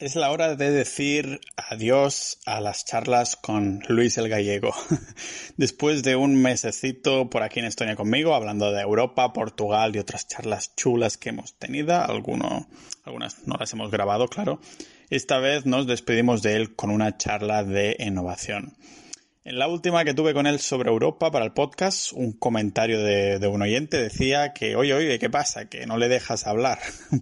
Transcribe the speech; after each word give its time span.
Es 0.00 0.16
la 0.16 0.32
hora 0.32 0.56
de 0.56 0.72
decir 0.72 1.40
adiós 1.56 2.40
a 2.46 2.60
las 2.60 2.84
charlas 2.84 3.36
con 3.36 3.80
Luis 3.86 4.18
el 4.18 4.28
Gallego. 4.28 4.74
Después 5.56 6.02
de 6.02 6.16
un 6.16 6.34
mesecito 6.34 7.30
por 7.30 7.44
aquí 7.44 7.60
en 7.60 7.66
Estonia 7.66 7.94
conmigo, 7.94 8.34
hablando 8.34 8.72
de 8.72 8.80
Europa, 8.80 9.32
Portugal 9.32 9.94
y 9.94 10.00
otras 10.00 10.26
charlas 10.26 10.74
chulas 10.74 11.16
que 11.16 11.28
hemos 11.28 11.54
tenido, 11.54 11.94
algunas 11.94 13.46
no 13.46 13.56
las 13.56 13.72
hemos 13.72 13.92
grabado, 13.92 14.26
claro. 14.26 14.58
Esta 15.10 15.38
vez 15.38 15.64
nos 15.64 15.86
despedimos 15.86 16.42
de 16.42 16.56
él 16.56 16.74
con 16.74 16.90
una 16.90 17.16
charla 17.16 17.62
de 17.62 17.96
innovación. 18.00 18.76
En 19.44 19.60
la 19.60 19.68
última 19.68 20.04
que 20.04 20.14
tuve 20.14 20.34
con 20.34 20.48
él 20.48 20.58
sobre 20.58 20.90
Europa 20.90 21.30
para 21.30 21.44
el 21.44 21.52
podcast, 21.52 22.12
un 22.14 22.32
comentario 22.32 23.00
de, 23.00 23.46
un 23.46 23.62
oyente 23.62 24.02
decía 24.02 24.54
que, 24.54 24.74
oye, 24.74 24.92
oye, 24.92 25.20
¿qué 25.20 25.30
pasa? 25.30 25.68
Que 25.68 25.86
no 25.86 25.98
le 25.98 26.08
dejas 26.08 26.48
hablar. 26.48 26.80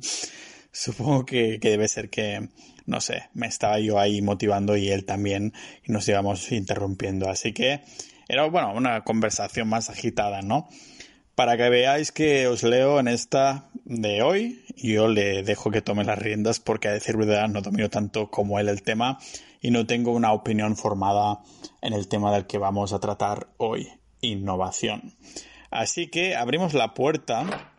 Supongo 0.73 1.27
que, 1.27 1.59
debe 1.61 1.87
ser 1.87 2.09
que, 2.09 2.49
no 2.87 3.01
sé, 3.01 3.29
me 3.35 3.47
estaba 3.47 3.79
yo 3.79 3.99
ahí 3.99 4.23
motivando 4.23 4.77
y 4.77 4.89
él 4.89 5.05
también 5.05 5.53
y 5.85 5.93
nos 5.93 6.09
íbamos 6.09 6.51
interrumpiendo. 6.51 7.29
Así 7.29 7.53
que 7.53 7.83
era, 8.27 8.47
bueno, 8.47 8.73
una 8.75 9.05
conversación 9.05 9.69
más 9.69 9.91
agitada, 9.91 10.41
¿no? 10.41 10.69
Para 11.35 11.57
que 11.57 11.69
veáis 11.69 12.13
que 12.13 12.47
os 12.47 12.63
leo 12.63 13.01
en 13.01 13.09
esta 13.09 13.71
de 13.85 14.23
hoy, 14.23 14.65
yo 14.77 15.09
le 15.09 15.43
dejo 15.43 15.71
que 15.71 15.83
tome 15.83 16.05
las 16.05 16.19
riendas 16.19 16.61
porque 16.61 16.89
a 16.89 16.93
decir 16.93 17.17
verdad 17.17 17.49
no 17.49 17.63
domino 17.63 17.89
tanto 17.91 18.31
como 18.31 18.59
él 18.59 18.69
el 18.69 18.83
tema 18.83 19.19
y 19.61 19.71
no 19.71 19.87
tengo 19.87 20.13
una 20.13 20.33
opinión 20.33 20.77
formada 20.77 21.41
en 21.81 21.93
el 21.93 22.09
tema 22.09 22.33
del 22.33 22.47
que 22.47 22.59
vamos 22.59 22.93
a 22.93 23.01
tratar 23.01 23.49
hoy, 23.57 23.89
innovación. 24.21 25.15
Así 25.71 26.09
que 26.09 26.37
abrimos 26.37 26.75
la 26.75 26.93
puerta 26.93 27.73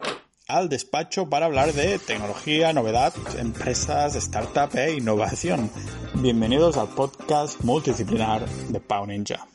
al 0.54 0.70
despacho 0.70 1.28
para 1.28 1.48
hablar 1.48 1.74
de 1.74 1.98
tecnología, 1.98 2.74
novedad, 2.74 3.12
empresas, 3.40 4.16
startup 4.16 4.78
e 4.78 4.94
innovación. 4.94 5.72
Bienvenidos 6.14 6.78
al 6.78 6.90
podcast 6.90 7.60
multidisciplinar 7.64 8.46
de 8.46 8.80
Pau 8.80 9.08
Ninja. 9.08 9.48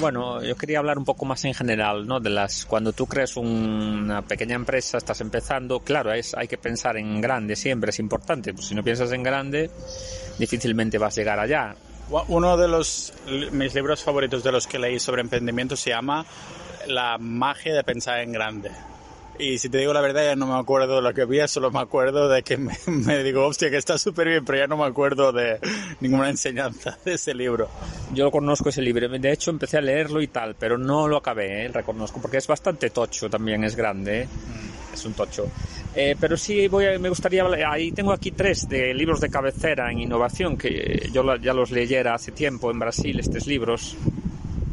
Bueno, 0.00 0.42
yo 0.42 0.56
quería 0.56 0.80
hablar 0.80 0.98
un 0.98 1.04
poco 1.04 1.24
más 1.24 1.44
en 1.44 1.54
general, 1.54 2.04
¿no? 2.04 2.18
De 2.18 2.30
las 2.30 2.66
cuando 2.66 2.92
tú 2.92 3.06
creas 3.06 3.36
una 3.36 4.22
pequeña 4.22 4.56
empresa, 4.56 4.98
estás 4.98 5.20
empezando, 5.20 5.78
claro, 5.78 6.12
es, 6.12 6.34
hay 6.34 6.48
que 6.48 6.58
pensar 6.58 6.96
en 6.96 7.20
grande 7.20 7.54
siempre, 7.54 7.90
es 7.90 8.00
importante. 8.00 8.52
Pues 8.52 8.66
si 8.66 8.74
no 8.74 8.82
piensas 8.82 9.12
en 9.12 9.22
grande, 9.22 9.70
difícilmente 10.40 10.98
vas 10.98 11.16
a 11.16 11.20
llegar 11.20 11.38
allá. 11.38 11.76
Uno 12.28 12.56
de 12.56 12.68
los 12.68 13.12
mis 13.52 13.74
libros 13.74 14.02
favoritos 14.02 14.42
de 14.42 14.52
los 14.52 14.66
que 14.66 14.78
leí 14.78 15.00
sobre 15.00 15.22
emprendimiento 15.22 15.76
se 15.76 15.90
llama 15.90 16.26
La 16.86 17.16
magia 17.18 17.74
de 17.74 17.82
pensar 17.84 18.20
en 18.20 18.32
grande. 18.32 18.70
Y 19.38 19.58
si 19.58 19.70
te 19.70 19.78
digo 19.78 19.94
la 19.94 20.02
verdad, 20.02 20.24
ya 20.24 20.36
no 20.36 20.46
me 20.46 20.58
acuerdo 20.58 20.96
de 20.96 21.02
lo 21.02 21.14
que 21.14 21.22
había, 21.22 21.48
solo 21.48 21.70
me 21.70 21.80
acuerdo 21.80 22.28
de 22.28 22.42
que 22.42 22.56
me, 22.86 23.24
digo, 23.24 23.46
hostia, 23.46 23.70
que 23.70 23.78
está 23.78 23.96
súper 23.96 24.28
bien, 24.28 24.44
pero 24.44 24.58
ya 24.58 24.66
no 24.66 24.76
me 24.76 24.84
acuerdo 24.84 25.32
de 25.32 25.58
ninguna 26.00 26.28
enseñanza 26.30 26.98
de 27.02 27.14
ese 27.14 27.34
libro. 27.34 27.68
Yo 28.12 28.30
conozco 28.30 28.68
ese 28.68 28.82
libro, 28.82 29.08
de 29.08 29.32
hecho 29.32 29.50
empecé 29.50 29.78
a 29.78 29.80
leerlo 29.80 30.20
y 30.20 30.28
tal, 30.28 30.54
pero 30.54 30.76
no 30.76 31.08
lo 31.08 31.16
acabé, 31.16 31.64
¿eh? 31.64 31.68
reconozco, 31.68 32.20
porque 32.20 32.36
es 32.36 32.46
bastante 32.46 32.90
tocho 32.90 33.30
también, 33.30 33.64
es 33.64 33.74
grande, 33.74 34.22
¿eh? 34.22 34.26
mm. 34.26 34.71
Es 34.92 35.04
un 35.04 35.12
tocho. 35.14 35.48
Eh, 35.94 36.16
pero 36.18 36.36
sí 36.36 36.68
voy 36.68 36.98
me 36.98 37.10
gustaría, 37.10 37.44
ahí 37.70 37.92
tengo 37.92 38.12
aquí 38.12 38.30
tres 38.30 38.68
de 38.68 38.94
libros 38.94 39.20
de 39.20 39.28
cabecera 39.28 39.90
en 39.90 40.00
innovación, 40.00 40.56
que 40.56 41.10
yo 41.12 41.36
ya 41.36 41.52
los 41.52 41.70
leyera 41.70 42.14
hace 42.14 42.32
tiempo 42.32 42.70
en 42.70 42.78
Brasil, 42.78 43.20
estos 43.20 43.46
libros, 43.46 43.96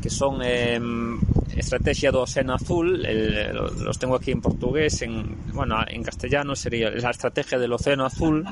que 0.02 0.10
son 0.10 0.42
em, 0.42 1.20
Estrategia 1.56 2.12
do 2.12 2.22
Océano 2.22 2.54
Azul, 2.54 3.04
los 3.84 4.00
tengo 4.00 4.16
aquí 4.16 4.32
en 4.32 4.40
portugués, 4.40 5.02
en, 5.02 5.36
bueno, 5.52 5.84
en 5.86 6.04
castellano 6.04 6.56
sería 6.56 6.90
la 6.90 7.12
Estrategia 7.12 7.60
del 7.60 7.74
Océano 7.74 8.06
Azul, 8.06 8.46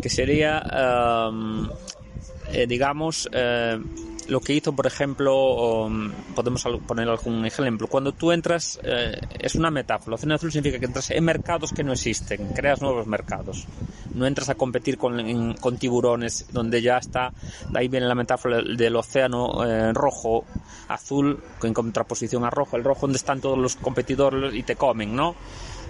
que 0.00 0.08
sería, 0.08 0.62
um, 1.28 1.68
eh, 2.52 2.66
digamos, 2.68 3.28
eh, 3.32 3.78
lo 4.28 4.40
que 4.40 4.52
hizo, 4.52 4.72
por 4.72 4.86
ejemplo, 4.86 5.86
um, 5.86 6.12
podemos 6.34 6.62
poner 6.86 7.08
algún 7.08 7.46
ejemplo, 7.46 7.86
cuando 7.86 8.12
tú 8.12 8.30
entras, 8.30 8.78
eh, 8.82 9.18
es 9.38 9.54
una 9.54 9.70
metáfora, 9.70 10.16
Océano 10.16 10.34
Azul 10.34 10.52
significa 10.52 10.78
que 10.78 10.86
entras 10.86 11.10
en 11.10 11.24
mercados 11.24 11.72
que 11.72 11.82
no 11.82 11.92
existen, 11.92 12.48
creas 12.54 12.82
nuevos 12.82 13.06
mercados, 13.06 13.66
no 14.14 14.26
entras 14.26 14.50
a 14.50 14.54
competir 14.54 14.98
con, 14.98 15.54
con 15.54 15.78
tiburones, 15.78 16.46
donde 16.52 16.82
ya 16.82 16.98
está, 16.98 17.32
ahí 17.74 17.88
viene 17.88 18.06
la 18.06 18.14
metáfora 18.14 18.60
del 18.62 18.96
océano 18.96 19.64
eh, 19.64 19.92
rojo, 19.94 20.44
azul, 20.88 21.42
en 21.62 21.72
contraposición 21.72 22.44
a 22.44 22.50
rojo, 22.50 22.76
el 22.76 22.84
rojo 22.84 23.02
donde 23.02 23.16
están 23.16 23.40
todos 23.40 23.58
los 23.58 23.76
competidores 23.76 24.54
y 24.54 24.62
te 24.62 24.76
comen, 24.76 25.16
¿no? 25.16 25.34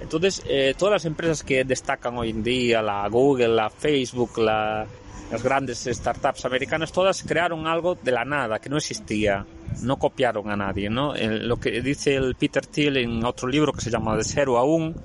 Entonces, 0.01 0.43
eh, 0.47 0.75
todas 0.79 0.93
las 0.93 1.05
empresas 1.07 1.43
que 1.43 1.65
destacan 1.65 2.17
hoy 2.17 2.31
en 2.31 2.45
día, 2.45 2.83
la 2.83 3.09
Google, 3.09 3.49
la 3.49 3.69
Facebook, 3.69 4.39
la 4.39 4.87
las 5.31 5.43
grandes 5.43 5.87
startups 5.91 6.45
americanas 6.47 6.91
todas 6.91 7.23
crearon 7.23 7.67
algo 7.67 7.97
de 7.97 8.13
la 8.13 8.25
nada, 8.25 8.59
que 8.59 8.69
no 8.69 8.79
existía. 8.79 9.45
No 9.83 9.99
copiaron 9.99 10.51
a 10.51 10.57
nadie, 10.57 10.89
¿no? 10.89 11.15
lo 11.15 11.61
que 11.61 11.83
dice 11.83 12.17
el 12.17 12.35
Peter 12.35 12.65
Thiel 12.65 12.97
en 12.97 13.25
otro 13.25 13.47
libro 13.47 13.73
que 13.73 13.83
se 13.83 13.91
llama 13.91 14.17
De 14.17 14.25
cero 14.25 14.57
a 14.57 14.65
un, 14.65 14.97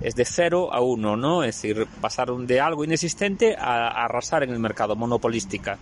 es 0.00 0.14
de 0.14 0.24
cero 0.24 0.72
a 0.72 0.80
uno, 0.80 1.16
¿no? 1.16 1.42
Es 1.42 1.56
decir, 1.56 1.86
pasaron 2.00 2.46
de 2.46 2.60
algo 2.60 2.84
inexistente 2.84 3.56
a, 3.56 4.04
arrasar 4.04 4.44
en 4.44 4.50
el 4.50 4.60
mercado, 4.60 4.94
monopolística. 4.94 5.78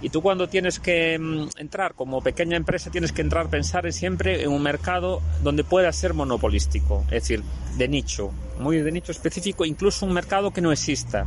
Y 0.00 0.10
tú 0.10 0.22
cuando 0.22 0.48
tienes 0.48 0.78
que 0.78 1.18
mm, 1.18 1.48
entrar 1.58 1.94
como 1.94 2.22
pequeña 2.22 2.56
empresa, 2.56 2.90
tienes 2.90 3.12
que 3.12 3.22
entrar, 3.22 3.50
pensar 3.50 3.92
siempre 3.92 4.44
en 4.44 4.52
un 4.52 4.62
mercado 4.62 5.20
donde 5.42 5.64
pueda 5.64 5.92
ser 5.92 6.14
monopolístico, 6.14 7.02
es 7.06 7.22
decir, 7.22 7.42
de 7.76 7.88
nicho, 7.88 8.30
muy 8.60 8.78
de 8.78 8.92
nicho 8.92 9.10
específico, 9.10 9.64
incluso 9.64 10.06
un 10.06 10.12
mercado 10.12 10.52
que 10.52 10.60
no 10.60 10.70
exista 10.70 11.26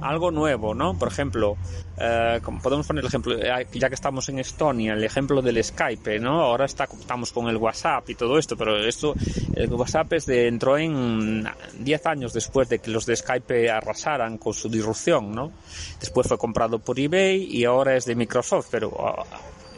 algo 0.00 0.30
nuevo, 0.30 0.74
¿no? 0.74 0.98
Por 0.98 1.08
ejemplo, 1.08 1.56
eh, 1.98 2.40
como 2.42 2.60
podemos 2.60 2.86
poner 2.86 3.02
el 3.02 3.08
ejemplo, 3.08 3.36
eh, 3.36 3.66
ya 3.72 3.88
que 3.88 3.94
estamos 3.94 4.28
en 4.28 4.38
Estonia, 4.38 4.94
el 4.94 5.04
ejemplo 5.04 5.42
del 5.42 5.62
Skype, 5.62 6.18
¿no? 6.18 6.42
Ahora 6.42 6.64
está, 6.66 6.84
estamos 6.84 7.32
con 7.32 7.48
el 7.48 7.56
WhatsApp 7.56 8.08
y 8.10 8.14
todo 8.14 8.38
esto, 8.38 8.56
pero 8.56 8.76
esto, 8.76 9.14
el 9.54 9.72
WhatsApp 9.72 10.12
es 10.14 10.26
de, 10.26 10.48
entró 10.48 10.78
en 10.78 11.48
10 11.78 12.06
años 12.06 12.32
después 12.32 12.68
de 12.68 12.78
que 12.78 12.90
los 12.90 13.06
de 13.06 13.16
Skype 13.16 13.70
arrasaran 13.70 14.38
con 14.38 14.54
su 14.54 14.68
disrupción, 14.68 15.32
¿no? 15.32 15.52
Después 16.00 16.26
fue 16.26 16.38
comprado 16.38 16.78
por 16.78 16.98
eBay 16.98 17.44
y 17.44 17.64
ahora 17.64 17.96
es 17.96 18.04
de 18.04 18.14
Microsoft, 18.14 18.68
pero 18.70 18.92
ah, 18.98 19.24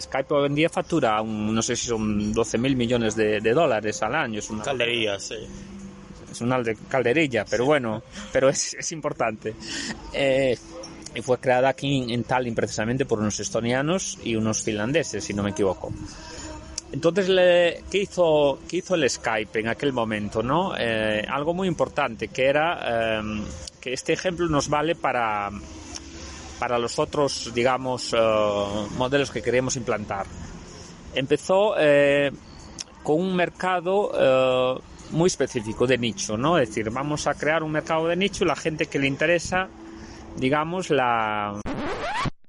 Skype 0.00 0.35
hoy 0.35 0.47
en 0.47 0.55
día 0.55 0.69
factura, 0.69 1.23
no 1.23 1.62
sé 1.62 1.77
si 1.77 1.89
son 1.89 2.33
12 2.33 2.59
mil 2.59 2.77
millones 2.77 3.17
de, 3.17 3.41
dólares 3.41 4.03
al 4.03 4.15
año. 4.15 4.39
Es 4.39 4.50
una 4.50 4.62
caldería, 4.62 5.19
sí 5.19 5.37
es 6.31 6.41
una 6.41 6.62
calderilla, 6.89 7.44
pero 7.49 7.65
bueno, 7.65 8.03
pero 8.33 8.49
es, 8.49 8.75
es 8.75 8.93
importante. 8.93 9.55
Eh, 10.12 10.56
y 11.15 11.22
fue 11.22 11.39
creada 11.39 11.71
aquí 11.71 12.12
en, 12.12 12.25
Tallinn 12.25 12.55
precisamente 12.55 13.05
por 13.05 13.19
unos 13.19 13.41
estonianos 13.41 14.19
y 14.22 14.37
unos 14.37 14.62
finlandeses, 14.62 15.25
si 15.25 15.34
no 15.34 15.43
me 15.43 15.50
equivoco. 15.50 15.93
Entonces, 16.93 17.28
le, 17.28 17.84
¿qué, 17.91 17.99
hizo, 17.99 18.61
¿qué 18.69 18.78
hizo 18.78 18.94
el 18.94 19.09
Skype 19.09 19.61
en 19.61 19.69
aquel 19.69 19.93
momento? 19.93 20.43
¿no? 20.43 20.75
Eh, 20.78 21.25
algo 21.28 21.55
muy 21.55 21.69
importante, 21.69 22.28
que 22.28 22.47
era 22.47 23.19
eh, 23.21 23.43
que 23.81 23.93
este 23.93 24.12
ejemplo 24.12 24.49
nos 24.49 24.69
vale 24.69 24.94
para, 24.94 25.50
para 26.59 26.78
los 26.78 26.99
otros, 26.99 27.53
digamos, 27.55 28.15
modelos 28.97 29.31
que 29.31 29.43
queremos 29.43 29.77
implantar. 29.77 30.27
Empezó 31.15 31.75
con 33.03 33.21
un 33.21 33.34
mercado 33.34 34.81
muy 35.10 35.28
específico 35.28 35.86
de 35.86 35.98
nicho, 35.98 36.36
¿no? 36.36 36.58
Es 36.58 36.69
decir, 36.69 36.91
vamos 36.91 37.26
a 37.26 37.34
crear 37.34 37.62
un 37.62 37.72
mercado 37.72 38.08
de 38.08 38.16
nicho, 38.16 38.44
la 38.44 38.56
gente 38.56 38.86
que 38.86 38.98
le 38.98 39.06
interesa, 39.06 39.69
digamos, 40.36 40.91
la... 40.91 41.60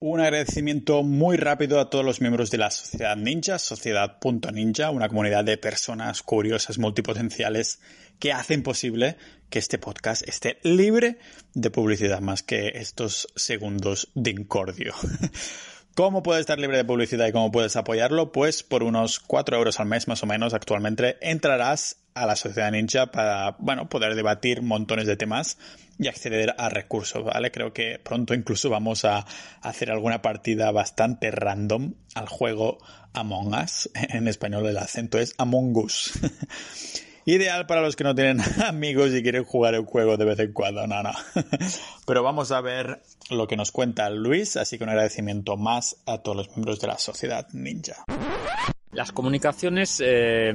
Un 0.01 0.21
agradecimiento 0.21 1.03
muy 1.03 1.35
rápido 1.35 1.79
a 1.79 1.89
todos 1.89 2.05
los 2.05 2.21
miembros 2.21 2.51
de 2.51 2.57
la 2.57 2.71
Sociedad 2.71 3.17
Ninja, 3.17 3.59
Sociedad.ninja, 3.59 4.91
una 4.91 5.09
comunidad 5.09 5.43
de 5.43 5.57
personas 5.57 6.21
curiosas 6.21 6.77
multipotenciales 6.77 7.81
que 8.17 8.31
hacen 8.31 8.63
posible 8.63 9.17
que 9.50 9.59
este 9.59 9.77
podcast 9.77 10.27
esté 10.27 10.59
libre 10.63 11.17
de 11.53 11.69
publicidad 11.69 12.21
más 12.21 12.44
que 12.44 12.69
estos 12.75 13.27
segundos 13.35 14.09
de 14.15 14.31
incordio. 14.31 14.94
¿Cómo 15.95 16.23
puedes 16.23 16.41
estar 16.41 16.59
libre 16.59 16.77
de 16.77 16.85
publicidad 16.85 17.27
y 17.27 17.33
cómo 17.33 17.51
puedes 17.51 17.75
apoyarlo? 17.75 18.31
Pues 18.31 18.63
por 18.63 18.83
unos 18.83 19.19
4 19.19 19.57
euros 19.57 19.81
al 19.81 19.88
mes 19.88 20.07
más 20.07 20.23
o 20.23 20.27
menos 20.27 20.53
actualmente 20.53 21.17
entrarás 21.19 21.97
a 22.19 22.25
la 22.25 22.36
sociedad 22.36 22.71
ninja 22.71 23.07
para, 23.07 23.56
bueno, 23.60 23.88
poder 23.88 24.16
debatir 24.16 24.62
montones 24.62 25.07
de 25.07 25.16
temas 25.16 25.57
y 25.98 26.07
acceder 26.07 26.54
a 26.57 26.69
recursos, 26.69 27.24
¿vale? 27.24 27.51
Creo 27.51 27.74
que 27.74 28.00
pronto 28.00 28.33
incluso 28.33 28.69
vamos 28.69 29.06
a 29.06 29.25
hacer 29.62 29.89
alguna 29.92 30.21
partida 30.21 30.71
bastante 30.71 31.31
random 31.31 31.94
al 32.16 32.27
juego 32.27 32.77
Among 33.13 33.54
Us. 33.54 33.89
En 34.10 34.27
español 34.27 34.66
el 34.68 34.77
acento 34.77 35.18
es 35.18 35.33
Among 35.38 35.75
Us. 35.77 36.12
Ideal 37.25 37.68
para 37.68 37.81
los 37.81 37.95
que 37.95 38.04
no 38.04 38.16
tienen 38.16 38.42
amigos 38.65 39.12
y 39.13 39.22
quieren 39.22 39.44
jugar 39.44 39.75
el 39.75 39.86
juego 39.86 40.18
de 40.18 40.25
vez 40.25 40.39
en 40.39 40.51
cuando, 40.51 40.88
no, 40.88 41.04
no. 41.04 41.12
Pero 42.06 42.24
vamos 42.24 42.51
a 42.51 42.60
ver 42.60 43.01
lo 43.30 43.48
que 43.48 43.56
nos 43.56 43.72
cuenta 43.72 44.10
Luis, 44.10 44.57
así 44.57 44.77
que 44.77 44.83
un 44.83 44.89
agradecimiento 44.89 45.56
más 45.56 45.98
a 46.06 46.19
todos 46.19 46.38
los 46.38 46.50
miembros 46.50 46.80
de 46.80 46.88
la 46.88 46.98
sociedad 46.98 47.48
ninja. 47.54 48.04
Las 49.00 49.13
comunicaciones 49.13 50.04
eh, 50.06 50.51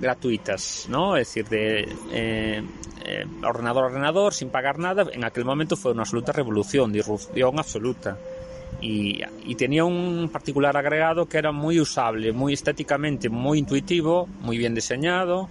gratuitas, 0.00 0.88
¿no? 0.88 1.16
Es 1.16 1.28
decir, 1.28 1.48
de 1.48 1.88
eh, 2.10 2.60
eh, 3.04 3.24
ordenador 3.46 3.84
a 3.84 3.86
ordenador, 3.86 4.34
sin 4.34 4.50
pagar 4.50 4.80
nada, 4.80 5.06
en 5.12 5.22
aquel 5.22 5.44
momento 5.44 5.76
fue 5.76 5.92
una 5.92 6.02
absoluta 6.02 6.32
revolución, 6.32 6.92
disrupción 6.92 7.56
absoluta. 7.56 8.18
Y, 8.80 9.20
y, 9.44 9.54
tenía 9.54 9.84
un 9.84 10.28
particular 10.32 10.76
agregado 10.76 11.26
que 11.26 11.38
era 11.38 11.52
muy 11.52 11.78
usable, 11.78 12.32
muy 12.32 12.54
estéticamente, 12.54 13.28
muy 13.28 13.60
intuitivo, 13.60 14.26
muy 14.40 14.58
bien 14.58 14.74
diseñado, 14.74 15.48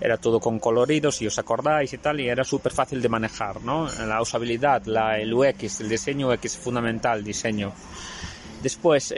era 0.00 0.16
todo 0.16 0.40
con 0.40 0.58
coloridos, 0.58 1.14
si 1.14 1.28
os 1.28 1.38
acordáis 1.38 1.92
y 1.92 1.98
tal, 1.98 2.18
y 2.18 2.28
era 2.28 2.42
súper 2.42 2.72
fácil 2.72 3.00
de 3.00 3.08
manejar, 3.08 3.62
¿no? 3.62 3.88
La 4.04 4.20
usabilidad, 4.20 4.84
la, 4.86 5.20
el 5.20 5.32
UX, 5.32 5.82
el 5.82 5.88
diseño 5.88 6.30
UX 6.30 6.56
fundamental, 6.56 7.22
diseño. 7.22 7.72
Después, 8.60 9.14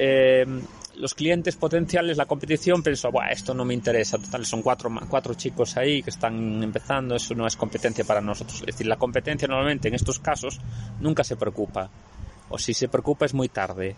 los 0.98 1.14
clientes 1.14 1.56
potenciales, 1.56 2.16
la 2.16 2.26
competición, 2.26 2.82
pensó, 2.82 3.10
bueno, 3.10 3.30
esto 3.30 3.54
no 3.54 3.64
me 3.64 3.74
interesa, 3.74 4.18
total, 4.18 4.44
son 4.44 4.62
cuatro, 4.62 4.90
cuatro 5.08 5.34
chicos 5.34 5.76
ahí 5.76 6.02
que 6.02 6.10
están 6.10 6.62
empezando, 6.62 7.14
eso 7.14 7.34
no 7.34 7.46
es 7.46 7.56
competencia 7.56 8.04
para 8.04 8.20
nosotros. 8.20 8.60
Es 8.60 8.66
decir, 8.66 8.86
la 8.86 8.96
competencia 8.96 9.46
normalmente 9.48 9.88
en 9.88 9.94
estos 9.94 10.18
casos 10.18 10.60
nunca 11.00 11.22
se 11.24 11.36
preocupa, 11.36 11.88
o 12.48 12.58
si 12.58 12.74
se 12.74 12.88
preocupa 12.88 13.26
es 13.26 13.34
muy 13.34 13.48
tarde. 13.48 13.96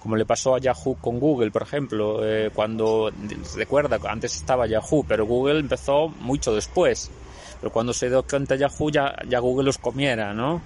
Como 0.00 0.16
le 0.16 0.26
pasó 0.26 0.54
a 0.54 0.60
Yahoo 0.60 0.96
con 1.00 1.18
Google, 1.18 1.50
por 1.50 1.62
ejemplo, 1.62 2.20
eh, 2.26 2.50
cuando, 2.54 3.10
recuerda, 3.56 3.98
antes 4.08 4.36
estaba 4.36 4.66
Yahoo, 4.66 5.04
pero 5.06 5.26
Google 5.26 5.60
empezó 5.60 6.08
mucho 6.08 6.54
después. 6.54 7.10
Pero 7.60 7.72
cuando 7.72 7.92
se 7.92 8.08
dio 8.08 8.22
cuenta 8.22 8.54
Yahoo, 8.54 8.90
ya, 8.90 9.16
ya 9.28 9.40
Google 9.40 9.66
los 9.66 9.78
comiera, 9.78 10.32
¿no? 10.32 10.60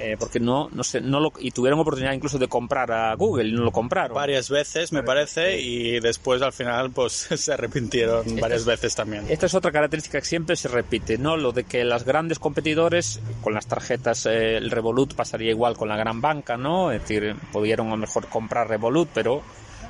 Eh, 0.00 0.16
porque 0.18 0.40
no, 0.40 0.70
no 0.72 0.82
sé, 0.82 1.02
no 1.02 1.20
lo, 1.20 1.30
y 1.38 1.50
tuvieron 1.50 1.78
oportunidad 1.78 2.14
incluso 2.14 2.38
de 2.38 2.48
comprar 2.48 2.90
a 2.90 3.14
Google 3.14 3.50
y 3.50 3.52
no 3.52 3.64
lo 3.64 3.70
compraron. 3.70 4.14
Varias 4.14 4.48
veces, 4.48 4.92
me 4.92 5.02
parece, 5.02 5.60
y 5.60 6.00
después 6.00 6.40
al 6.40 6.54
final 6.54 6.90
pues 6.90 7.12
se 7.36 7.52
arrepintieron 7.52 8.40
varias 8.40 8.64
veces 8.64 8.94
también. 8.94 9.26
Esta 9.28 9.44
es 9.44 9.54
otra 9.54 9.70
característica 9.70 10.18
que 10.18 10.24
siempre 10.24 10.56
se 10.56 10.68
repite, 10.68 11.18
¿no? 11.18 11.36
Lo 11.36 11.52
de 11.52 11.64
que 11.64 11.84
las 11.84 12.04
grandes 12.04 12.38
competidores, 12.38 13.20
con 13.42 13.52
las 13.52 13.66
tarjetas, 13.66 14.24
eh, 14.24 14.56
el 14.56 14.70
Revolut 14.70 15.14
pasaría 15.14 15.50
igual 15.50 15.76
con 15.76 15.88
la 15.88 15.96
gran 15.96 16.22
banca, 16.22 16.56
¿no? 16.56 16.92
Es 16.92 17.02
decir, 17.02 17.36
pudieron 17.52 17.88
a 17.88 17.90
lo 17.90 17.96
mejor 17.98 18.26
comprar 18.28 18.68
Revolut, 18.68 19.10
pero 19.12 19.42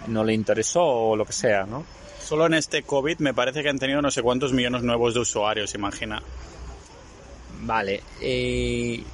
no 0.08 0.24
le 0.24 0.34
interesó 0.34 0.82
o 0.82 1.16
lo 1.16 1.24
que 1.24 1.32
sea, 1.32 1.66
¿no? 1.66 1.84
Solo 2.20 2.46
en 2.46 2.54
este 2.54 2.82
COVID 2.82 3.18
me 3.18 3.32
parece 3.32 3.62
que 3.62 3.68
han 3.68 3.78
tenido 3.78 4.02
no 4.02 4.10
sé 4.10 4.22
cuántos 4.22 4.52
millones 4.52 4.82
nuevos 4.82 5.14
de 5.14 5.20
usuarios, 5.20 5.74
imagina. 5.74 6.20
Vale. 7.62 8.02
Eh, 8.20 9.04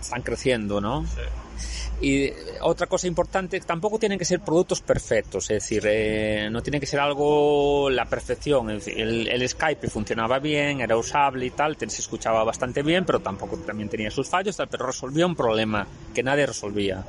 están 0.00 0.22
creciendo, 0.22 0.80
¿no? 0.80 1.06
Sí. 1.06 1.22
Y 2.00 2.30
otra 2.60 2.86
cosa 2.86 3.06
importante, 3.06 3.58
tampoco 3.60 3.98
tienen 3.98 4.18
que 4.18 4.26
ser 4.26 4.40
productos 4.40 4.82
perfectos, 4.82 5.44
es 5.44 5.62
decir, 5.62 5.82
eh, 5.86 6.48
no 6.50 6.62
tiene 6.62 6.78
que 6.78 6.84
ser 6.84 7.00
algo 7.00 7.88
la 7.88 8.04
perfección. 8.04 8.68
El, 8.68 9.28
el, 9.28 9.48
Skype 9.48 9.88
funcionaba 9.88 10.38
bien, 10.38 10.82
era 10.82 10.96
usable 10.96 11.46
y 11.46 11.50
tal, 11.50 11.76
se 11.78 11.86
escuchaba 11.86 12.44
bastante 12.44 12.82
bien, 12.82 13.06
pero 13.06 13.20
tampoco 13.20 13.56
también 13.58 13.88
tenía 13.88 14.10
sus 14.10 14.28
fallos, 14.28 14.56
tal, 14.56 14.68
pero 14.68 14.86
resolvía 14.86 15.24
un 15.26 15.34
problema 15.34 15.86
que 16.14 16.22
nadie 16.22 16.44
resolvía 16.44 17.02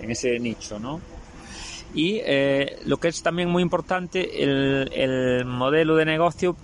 en 0.00 0.10
ese 0.10 0.38
nicho, 0.38 0.78
¿no? 0.78 0.98
Y 1.94 2.20
eh, 2.24 2.78
lo 2.86 2.96
que 2.96 3.08
es 3.08 3.22
también 3.22 3.50
muy 3.50 3.62
importante, 3.62 4.42
el, 4.42 4.90
el 4.94 5.44
modelo 5.44 5.94
de 5.94 6.06
negocio 6.06 6.56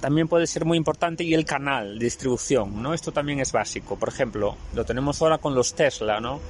también 0.00 0.28
puede 0.28 0.46
ser 0.46 0.64
muy 0.64 0.78
importante 0.78 1.24
y 1.24 1.34
el 1.34 1.44
canal 1.44 1.98
de 1.98 2.04
distribución, 2.04 2.82
¿no? 2.82 2.94
Esto 2.94 3.12
también 3.12 3.40
es 3.40 3.52
básico. 3.52 3.96
Por 3.96 4.08
ejemplo, 4.08 4.56
lo 4.74 4.84
tenemos 4.84 5.20
ahora 5.22 5.38
con 5.38 5.54
los 5.54 5.74
Tesla, 5.74 6.20
¿no? 6.20 6.40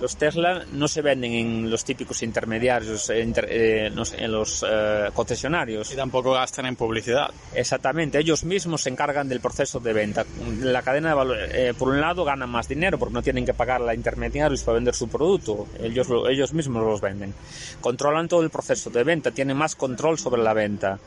Los 0.00 0.16
Tesla 0.16 0.62
no 0.72 0.88
se 0.88 1.00
venden 1.00 1.32
en 1.32 1.70
los 1.70 1.82
típicos 1.82 2.22
intermediarios, 2.22 3.08
en, 3.08 3.32
eh, 3.48 3.86
en 3.86 4.32
los 4.32 4.64
eh, 4.68 5.08
concesionarios. 5.14 5.90
Y 5.90 5.96
tampoco 5.96 6.32
gastan 6.32 6.66
en 6.66 6.76
publicidad. 6.76 7.30
Exactamente, 7.54 8.18
ellos 8.18 8.44
mismos 8.44 8.82
se 8.82 8.90
encargan 8.90 9.26
del 9.26 9.40
proceso 9.40 9.80
de 9.80 9.94
venta. 9.94 10.26
La 10.60 10.82
cadena 10.82 11.10
de 11.10 11.14
valor, 11.14 11.38
eh, 11.40 11.72
por 11.78 11.88
un 11.88 12.00
lado, 12.00 12.24
ganan 12.24 12.50
más 12.50 12.68
dinero 12.68 12.98
porque 12.98 13.14
no 13.14 13.22
tienen 13.22 13.46
que 13.46 13.54
pagar 13.54 13.88
a 13.88 13.94
intermediarios 13.94 14.62
para 14.64 14.74
vender 14.74 14.94
su 14.94 15.08
producto. 15.08 15.66
Ellos, 15.80 16.08
lo, 16.10 16.28
ellos 16.28 16.52
mismos 16.52 16.82
los 16.82 17.00
venden. 17.00 17.32
Controlan 17.80 18.28
todo 18.28 18.42
el 18.42 18.50
proceso 18.50 18.90
de 18.90 19.02
venta, 19.02 19.30
tienen 19.30 19.56
más 19.56 19.76
control 19.76 20.18
sobre 20.18 20.42
la 20.42 20.52
venta. 20.52 20.98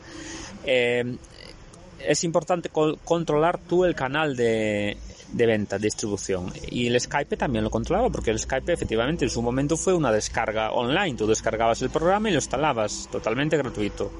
Es 2.06 2.24
importante 2.24 2.70
controlar 2.70 3.58
tú 3.58 3.84
el 3.84 3.94
canal 3.94 4.36
de, 4.36 4.96
de 5.32 5.46
venta, 5.46 5.78
distribución. 5.78 6.52
Y 6.70 6.86
el 6.86 7.00
Skype 7.00 7.36
también 7.36 7.64
lo 7.64 7.70
controlaba, 7.70 8.10
porque 8.10 8.30
el 8.30 8.38
Skype 8.38 8.72
efectivamente 8.72 9.24
en 9.24 9.30
su 9.30 9.42
momento 9.42 9.76
fue 9.76 9.94
una 9.94 10.12
descarga 10.12 10.72
online. 10.72 11.16
Tú 11.16 11.26
descargabas 11.26 11.82
el 11.82 11.90
programa 11.90 12.28
y 12.28 12.32
lo 12.32 12.38
instalabas 12.38 13.08
totalmente 13.10 13.56
gratuito. 13.56 14.10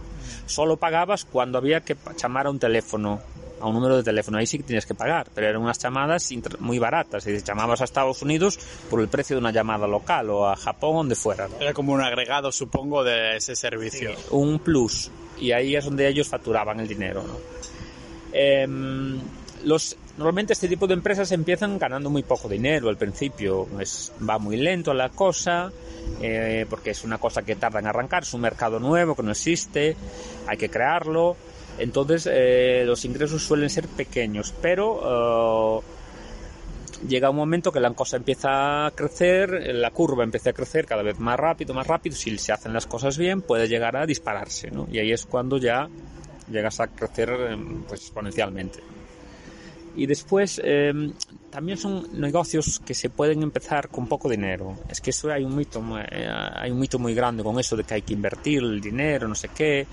Solo 0.47 0.77
pagabas 0.77 1.25
cuando 1.25 1.59
había 1.59 1.81
que 1.81 1.97
llamar 2.17 2.47
a 2.47 2.51
un 2.51 2.59
teléfono, 2.59 3.21
a 3.61 3.67
un 3.67 3.75
número 3.75 3.97
de 3.97 4.03
teléfono. 4.03 4.39
Ahí 4.39 4.47
sí 4.47 4.59
que 4.59 4.65
tienes 4.65 4.87
que 4.87 4.95
pagar, 4.95 5.29
pero 5.35 5.49
eran 5.49 5.63
unas 5.63 5.79
llamadas 5.79 6.29
muy 6.59 6.79
baratas. 6.79 7.27
Y 7.27 7.39
llamabas 7.43 7.81
a 7.81 7.85
Estados 7.85 8.23
Unidos 8.23 8.59
por 8.89 9.01
el 9.01 9.09
precio 9.09 9.37
de 9.37 9.41
una 9.41 9.53
llamada 9.53 9.87
local 9.87 10.31
o 10.31 10.49
a 10.49 10.57
Japón, 10.57 10.97
donde 10.97 11.15
fuera. 11.15 11.49
¿no? 11.49 11.57
Era 11.61 11.73
como 11.73 11.93
un 11.93 12.01
agregado, 12.01 12.53
supongo, 12.53 13.05
de 13.05 13.37
ese 13.37 13.57
servicio. 13.57 14.11
Sí, 14.17 14.25
un 14.31 14.59
plus. 14.59 15.11
Y 15.41 15.53
ahí 15.53 15.75
es 15.75 15.85
donde 15.85 16.07
ellos 16.07 16.29
facturaban 16.29 16.81
el 16.81 16.89
dinero. 16.89 17.25
Eh, 18.33 18.67
los, 19.65 19.97
normalmente 20.17 20.53
este 20.53 20.69
tipo 20.69 20.87
de 20.87 20.95
empresas 20.95 21.31
empiezan 21.33 21.79
ganando 21.79 22.11
muy 22.11 22.23
poco 22.23 22.49
dinero 22.49 22.89
al 22.89 22.97
principio, 22.97 23.69
es, 23.79 24.13
va 24.29 24.39
muy 24.39 24.57
lento 24.57 24.95
la 24.95 25.11
cosa, 25.11 25.71
eh, 26.21 26.67
porque 26.69 26.91
es 26.91 27.05
una 27.05 27.19
cosa 27.19 27.43
que 27.43 27.57
tarda 27.57 27.81
en 27.81 27.87
arrancar, 27.87 28.23
es 28.23 28.35
un 28.35 28.41
mercado 28.41 28.79
nuevo 28.79 29.15
que 29.15 29.23
no 29.23 29.33
existe, 29.33 29.97
hay 30.47 30.57
que 30.57 30.69
crearlo, 30.69 31.37
entonces 31.79 32.29
eh, 32.31 32.85
los 32.87 33.05
ingresos 33.05 33.43
suelen 33.43 33.71
ser 33.71 33.87
pequeños, 33.89 34.55
pero 34.61 35.77
uh, 35.79 35.83
llega 37.07 37.31
un 37.31 37.37
momento 37.37 37.73
que 37.73 37.81
la 37.81 37.91
cosa 37.93 38.17
empieza 38.17 38.87
a 38.87 38.91
crecer, 38.91 39.75
la 39.75 39.91
curva 39.91 40.25
empieza 40.25 40.51
a 40.51 40.53
crecer 40.53 40.87
cada 40.87 41.03
vez 41.03 41.19
más 41.19 41.39
rápido, 41.39 41.75
más 41.75 41.87
rápido, 41.87 42.17
si 42.17 42.37
se 42.39 42.53
hacen 42.53 42.73
las 42.73 42.87
cosas 42.87 43.17
bien 43.19 43.43
puede 43.43 43.69
llegar 43.69 43.97
a 43.97 44.07
dispararse, 44.07 44.71
¿no? 44.71 44.87
Y 44.91 44.99
ahí 44.99 45.13
es 45.13 45.27
cuando 45.27 45.59
ya 45.59 45.89
llegas 46.51 46.81
a 46.81 46.89
crecer 46.89 47.31
pues 47.89 48.03
exponencialmente. 48.03 48.81
Y 49.97 50.07
después 50.07 50.61
eh, 50.65 50.93
también 51.51 51.77
son 51.77 52.07
negocios 52.21 52.81
que 52.85 52.95
se 52.95 53.11
pueden 53.11 53.43
empezar 53.43 53.89
con 53.89 54.07
poco 54.07 54.29
dinero. 54.29 54.79
Es 54.89 55.01
que 55.01 55.11
eso 55.11 55.31
hay 55.31 55.45
un 55.45 55.57
mito, 55.57 55.83
eh, 55.99 56.29
hay 56.29 56.71
un 56.71 56.79
mito 56.79 56.99
muy 56.99 57.15
grande 57.15 57.43
con 57.43 57.59
eso 57.59 57.77
de 57.77 57.85
que 57.85 57.95
hay 57.95 58.03
que 58.03 58.15
invertir 58.15 58.63
el 58.63 58.81
dinero, 58.81 59.27
no 59.27 59.35
sé 59.35 59.49
qué. 59.49 59.87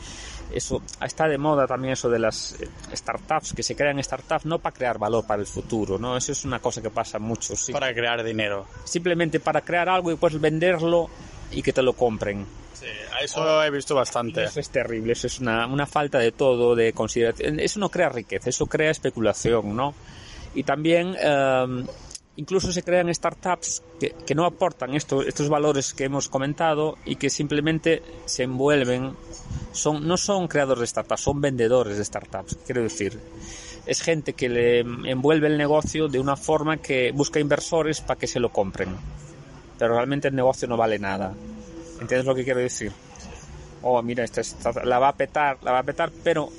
Eso 0.54 0.82
está 1.02 1.28
de 1.28 1.38
moda 1.38 1.68
también 1.68 1.94
eso 1.94 2.10
de 2.10 2.20
las 2.20 2.54
eh, 2.62 2.70
startups 2.96 3.54
que 3.54 3.64
se 3.64 3.76
crean 3.76 4.02
startups 4.02 4.46
no 4.46 4.60
para 4.60 4.74
crear 4.74 4.98
valor 4.98 5.26
para 5.26 5.42
el 5.42 5.48
futuro, 5.48 5.98
no. 5.98 6.16
Eso 6.16 6.32
es 6.32 6.46
una 6.46 6.60
cosa 6.60 6.82
que 6.82 6.90
pasa 6.90 7.20
mucho. 7.20 7.56
Sí. 7.56 7.74
Para 7.74 7.94
crear 7.94 8.24
dinero. 8.24 8.66
Simplemente 8.86 9.40
para 9.40 9.62
crear 9.62 9.90
algo 9.90 10.10
y 10.10 10.14
después 10.14 10.40
venderlo 10.40 11.10
y 11.52 11.62
que 11.62 11.74
te 11.74 11.82
lo 11.82 11.94
compren. 11.94 12.46
Sí, 12.80 12.86
eso 13.24 13.64
he 13.64 13.72
visto 13.72 13.96
bastante. 13.96 14.44
Eso 14.44 14.60
es 14.60 14.70
terrible, 14.70 15.14
eso 15.14 15.26
es 15.26 15.40
una, 15.40 15.66
una, 15.66 15.88
falta 15.88 16.20
de 16.20 16.32
todo, 16.32 16.76
de 16.76 16.94
consideración. 16.94 17.60
Eso 17.60 17.80
no 17.80 17.90
crea 17.90 18.10
riqueza, 18.10 18.52
eso 18.52 18.68
crea 18.68 18.92
especulación, 18.92 19.76
¿no? 19.76 19.96
Y 20.54 20.62
también 20.62 21.16
eh, 21.20 21.86
incluso 22.36 22.72
se 22.72 22.84
crean 22.84 23.14
startups 23.14 23.82
que, 24.00 24.12
que 24.26 24.36
no 24.36 24.46
aportan 24.46 24.94
esto, 24.94 25.24
estos 25.24 25.50
valores 25.50 25.94
que 25.94 26.04
hemos 26.04 26.30
comentado 26.30 27.00
y 27.04 27.16
que 27.16 27.32
simplemente 27.32 28.04
se 28.26 28.44
envuelven. 28.44 29.16
Son, 29.72 30.08
no 30.08 30.16
son 30.16 30.48
creadores 30.48 30.82
de 30.82 30.88
startups, 30.88 31.22
son 31.22 31.42
vendedores 31.42 31.98
de 31.98 32.06
startups, 32.06 32.60
quiero 32.64 32.84
decir. 32.84 33.20
Es 33.88 34.02
gente 34.02 34.34
que 34.34 34.50
le 34.50 34.80
envuelve 34.82 35.48
el 35.48 35.58
negocio 35.58 36.10
de 36.10 36.20
una 36.20 36.36
forma 36.36 36.78
que 36.78 37.12
busca 37.12 37.40
inversores 37.40 38.02
para 38.02 38.20
que 38.20 38.28
se 38.28 38.40
lo 38.40 38.50
compren. 38.50 38.96
Pero 39.80 39.96
realmente 39.96 40.28
el 40.28 40.36
negocio 40.36 40.68
no 40.68 40.78
vale 40.78 41.00
nada. 41.00 41.34
¿Entiendes 42.00 42.26
lo 42.26 42.36
que 42.36 42.44
quiero 42.44 42.60
decir? 42.60 42.92
Oh, 43.82 44.02
mira, 44.02 44.24
esta, 44.24 44.42
esta, 44.42 44.72
la 44.84 45.00
va 45.00 45.10
a 45.10 45.16
petar, 45.16 45.58
la 45.62 45.72
va 45.72 45.80
a 45.80 45.84
petar, 45.84 46.12
pero 46.24 46.50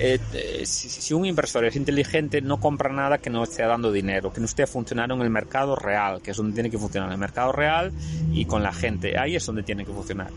eh, 0.00 0.20
eh, 0.32 0.64
si, 0.64 1.12
un 1.12 1.26
inversor 1.26 1.64
es 1.64 1.74
inteligente, 1.74 2.40
no 2.40 2.60
compra 2.60 2.88
nada 2.92 3.18
que 3.18 3.30
no 3.30 3.42
esté 3.42 3.64
dando 3.64 3.90
dinero, 3.90 4.32
que 4.32 4.38
no 4.38 4.46
esté 4.46 4.66
funcionando 4.66 5.16
en 5.16 5.22
el 5.22 5.30
mercado 5.30 5.74
real, 5.74 6.22
que 6.22 6.30
es 6.30 6.36
donde 6.36 6.54
tiene 6.54 6.70
que 6.70 6.78
funcionar, 6.78 7.08
en 7.08 7.14
el 7.14 7.18
mercado 7.18 7.50
real 7.50 7.92
y 8.32 8.44
con 8.44 8.62
la 8.62 8.72
gente. 8.72 9.18
Ahí 9.18 9.34
es 9.34 9.44
donde 9.44 9.64
tiene 9.64 9.84
que 9.84 9.92
funcionar. 9.92 10.30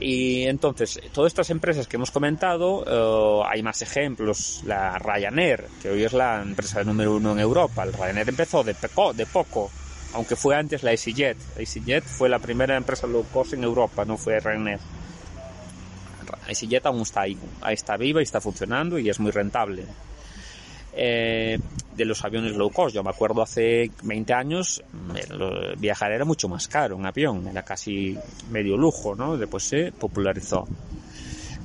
Y 0.00 0.44
entonces, 0.44 0.98
todas 1.12 1.30
estas 1.30 1.50
empresas 1.50 1.86
que 1.86 1.96
hemos 1.96 2.10
comentado, 2.10 2.84
eh, 2.86 3.46
hay 3.46 3.62
más 3.62 3.82
ejemplos. 3.82 4.62
La 4.64 4.98
Ryanair, 4.98 5.66
que 5.82 5.90
hoy 5.90 6.04
es 6.04 6.14
la 6.14 6.40
empresa 6.40 6.82
número 6.82 7.16
uno 7.16 7.32
en 7.32 7.40
Europa. 7.40 7.84
El 7.84 7.92
Ryanair 7.92 8.30
empezó 8.30 8.64
de, 8.64 8.74
peco, 8.74 9.12
de 9.12 9.26
poco 9.26 9.70
aunque 10.14 10.36
fue 10.36 10.56
antes 10.56 10.82
la 10.82 10.92
EasyJet. 10.92 11.36
EasyJet 11.58 12.04
fue 12.04 12.28
la 12.28 12.38
primera 12.38 12.76
empresa 12.76 13.06
low 13.06 13.24
cost 13.32 13.54
en 13.54 13.64
Europa, 13.64 14.04
no 14.04 14.16
fue 14.16 14.40
Ryanair. 14.40 14.80
EasyJet 16.48 16.86
aún 16.86 17.02
está 17.02 17.22
ahí, 17.22 17.36
ahí 17.60 17.74
está 17.74 17.96
viva 17.96 18.20
y 18.20 18.24
está 18.24 18.40
funcionando 18.40 18.98
y 18.98 19.08
es 19.08 19.20
muy 19.20 19.30
rentable. 19.30 19.84
Eh, 20.96 21.58
de 21.96 22.04
los 22.04 22.24
aviones 22.24 22.54
low 22.54 22.70
cost, 22.70 22.94
yo 22.94 23.02
me 23.02 23.10
acuerdo 23.10 23.42
hace 23.42 23.90
20 24.02 24.32
años 24.32 24.82
viajar 25.78 26.12
era 26.12 26.24
mucho 26.24 26.48
más 26.48 26.68
caro 26.68 26.96
en 26.96 27.06
avión, 27.06 27.48
era 27.48 27.64
casi 27.64 28.16
medio 28.50 28.76
lujo, 28.76 29.14
¿no? 29.14 29.36
Después 29.36 29.64
se 29.64 29.92
popularizó. 29.92 30.66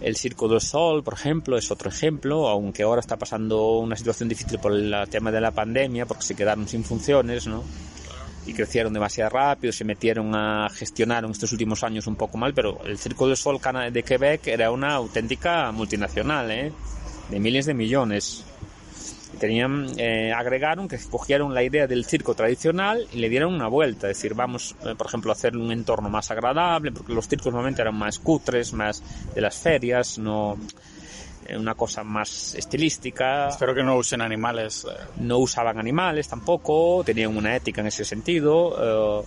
El 0.01 0.15
Circo 0.15 0.47
del 0.47 0.61
Sol, 0.61 1.03
por 1.03 1.15
ejemplo, 1.15 1.57
es 1.57 1.69
otro 1.71 1.89
ejemplo, 1.89 2.47
aunque 2.47 2.83
ahora 2.83 3.01
está 3.01 3.17
pasando 3.17 3.79
una 3.79 3.95
situación 3.95 4.29
difícil 4.29 4.57
por 4.57 4.71
el 4.71 4.95
tema 5.09 5.29
de 5.29 5.41
la 5.41 5.51
pandemia, 5.51 6.05
porque 6.05 6.23
se 6.23 6.35
quedaron 6.35 6.67
sin 6.67 6.83
funciones, 6.83 7.47
¿no? 7.47 7.63
Y 8.45 8.53
crecieron 8.53 8.93
demasiado 8.93 9.29
rápido, 9.29 9.71
se 9.71 9.85
metieron 9.85 10.33
a 10.33 10.69
gestionar 10.69 11.23
en 11.23 11.31
estos 11.31 11.51
últimos 11.51 11.83
años 11.83 12.07
un 12.07 12.15
poco 12.15 12.37
mal, 12.37 12.53
pero 12.53 12.79
el 12.85 12.97
Circo 12.97 13.27
del 13.27 13.37
Sol 13.37 13.59
de 13.91 14.03
Quebec 14.03 14.47
era 14.47 14.71
una 14.71 14.93
auténtica 14.93 15.71
multinacional, 15.71 16.49
¿eh? 16.49 16.71
De 17.29 17.39
miles 17.39 17.67
de 17.67 17.75
millones 17.75 18.43
tenían, 19.39 19.87
eh, 19.97 20.33
agregaron 20.33 20.87
que 20.87 20.99
cogieron 21.09 21.53
la 21.53 21.63
idea 21.63 21.87
del 21.87 22.05
circo 22.05 22.35
tradicional 22.35 23.07
y 23.13 23.17
le 23.17 23.29
dieron 23.29 23.53
una 23.53 23.67
vuelta, 23.67 24.09
es 24.09 24.17
decir, 24.17 24.33
vamos, 24.33 24.75
eh, 24.85 24.95
por 24.95 25.07
ejemplo, 25.07 25.31
a 25.31 25.33
hacer 25.33 25.55
un 25.55 25.71
entorno 25.71 26.09
más 26.09 26.29
agradable, 26.31 26.91
porque 26.91 27.13
los 27.13 27.27
circos 27.27 27.47
normalmente 27.47 27.81
eran 27.81 27.95
más 27.95 28.19
cutres, 28.19 28.73
más 28.73 29.01
de 29.33 29.41
las 29.41 29.57
ferias, 29.57 30.17
no 30.17 30.57
una 31.57 31.75
cosa 31.75 32.03
más 32.03 32.55
estilística. 32.55 33.49
Espero 33.49 33.73
que 33.73 33.83
no 33.83 33.95
usen 33.95 34.21
animales. 34.21 34.85
No 35.17 35.39
usaban 35.39 35.79
animales 35.79 36.27
tampoco, 36.27 37.03
tenían 37.05 37.35
una 37.35 37.55
ética 37.55 37.81
en 37.81 37.87
ese 37.87 38.05
sentido 38.05 39.25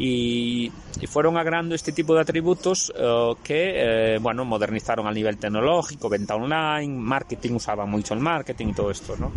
y, 0.00 0.72
fueron 1.06 1.36
agregando 1.36 1.74
este 1.74 1.92
tipo 1.92 2.14
de 2.14 2.20
atributos 2.20 2.92
eh, 2.96 3.32
que, 3.42 4.14
eh, 4.14 4.18
bueno, 4.18 4.44
modernizaron 4.44 5.06
a 5.06 5.12
nivel 5.12 5.38
tecnológico, 5.38 6.08
venta 6.08 6.34
online, 6.34 6.88
marketing, 6.88 7.52
usaban 7.54 7.90
mucho 7.90 8.14
el 8.14 8.20
marketing 8.20 8.68
y 8.68 8.72
todo 8.72 8.90
esto, 8.90 9.16
¿no? 9.16 9.32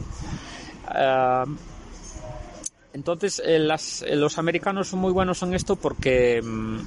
Eh, 0.95 1.43
entonces, 2.93 3.41
los 4.11 4.37
americanos 4.37 4.87
son 4.89 4.99
muy 4.99 5.11
buenos 5.11 5.41
en 5.41 5.53
esto 5.55 5.75
porque 5.75 6.41
mm, 6.43 6.79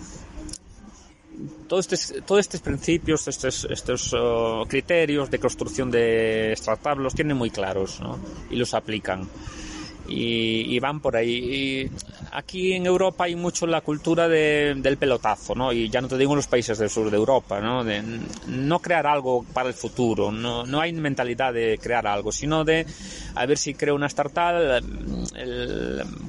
todos 1.68 1.92
estos, 1.92 2.24
todos 2.24 2.40
estos 2.40 2.60
principios, 2.60 3.28
estos, 3.28 3.66
estos 3.70 4.14
criterios 4.68 5.30
de 5.30 5.38
construcción 5.38 5.90
de 5.90 6.54
startups 6.56 6.98
los 6.98 7.14
tienen 7.14 7.36
muy 7.36 7.50
claros 7.50 8.00
¿no? 8.00 8.18
y 8.50 8.56
los 8.56 8.74
aplican 8.74 9.28
y, 10.08 10.78
van 10.78 11.00
por 11.00 11.16
ahí. 11.16 11.34
Y 11.34 11.90
aquí 12.32 12.72
en 12.72 12.86
Europa 12.86 13.24
hay 13.24 13.36
mucho 13.36 13.66
la 13.66 13.80
cultura 13.80 14.28
del 14.28 14.96
pelotazo, 14.96 15.54
¿no? 15.54 15.72
Y 15.72 15.88
ya 15.88 16.00
no 16.00 16.08
te 16.08 16.16
digo 16.16 16.32
en 16.32 16.36
los 16.36 16.46
países 16.46 16.78
del 16.78 16.90
sur 16.90 17.10
de 17.10 17.16
Europa, 17.16 17.60
¿no? 17.60 17.84
De 17.84 18.02
no 18.46 18.78
crear 18.80 19.06
algo 19.06 19.44
para 19.52 19.68
el 19.68 19.74
futuro, 19.74 20.30
no, 20.30 20.64
no 20.64 20.80
hay 20.80 20.92
mentalidad 20.92 21.52
de 21.52 21.78
crear 21.82 22.06
algo, 22.06 22.32
sino 22.32 22.64
de 22.64 22.86
a 23.34 23.46
ver 23.46 23.58
si 23.58 23.74
creo 23.74 23.94
una 23.94 24.06
startup, 24.06 24.84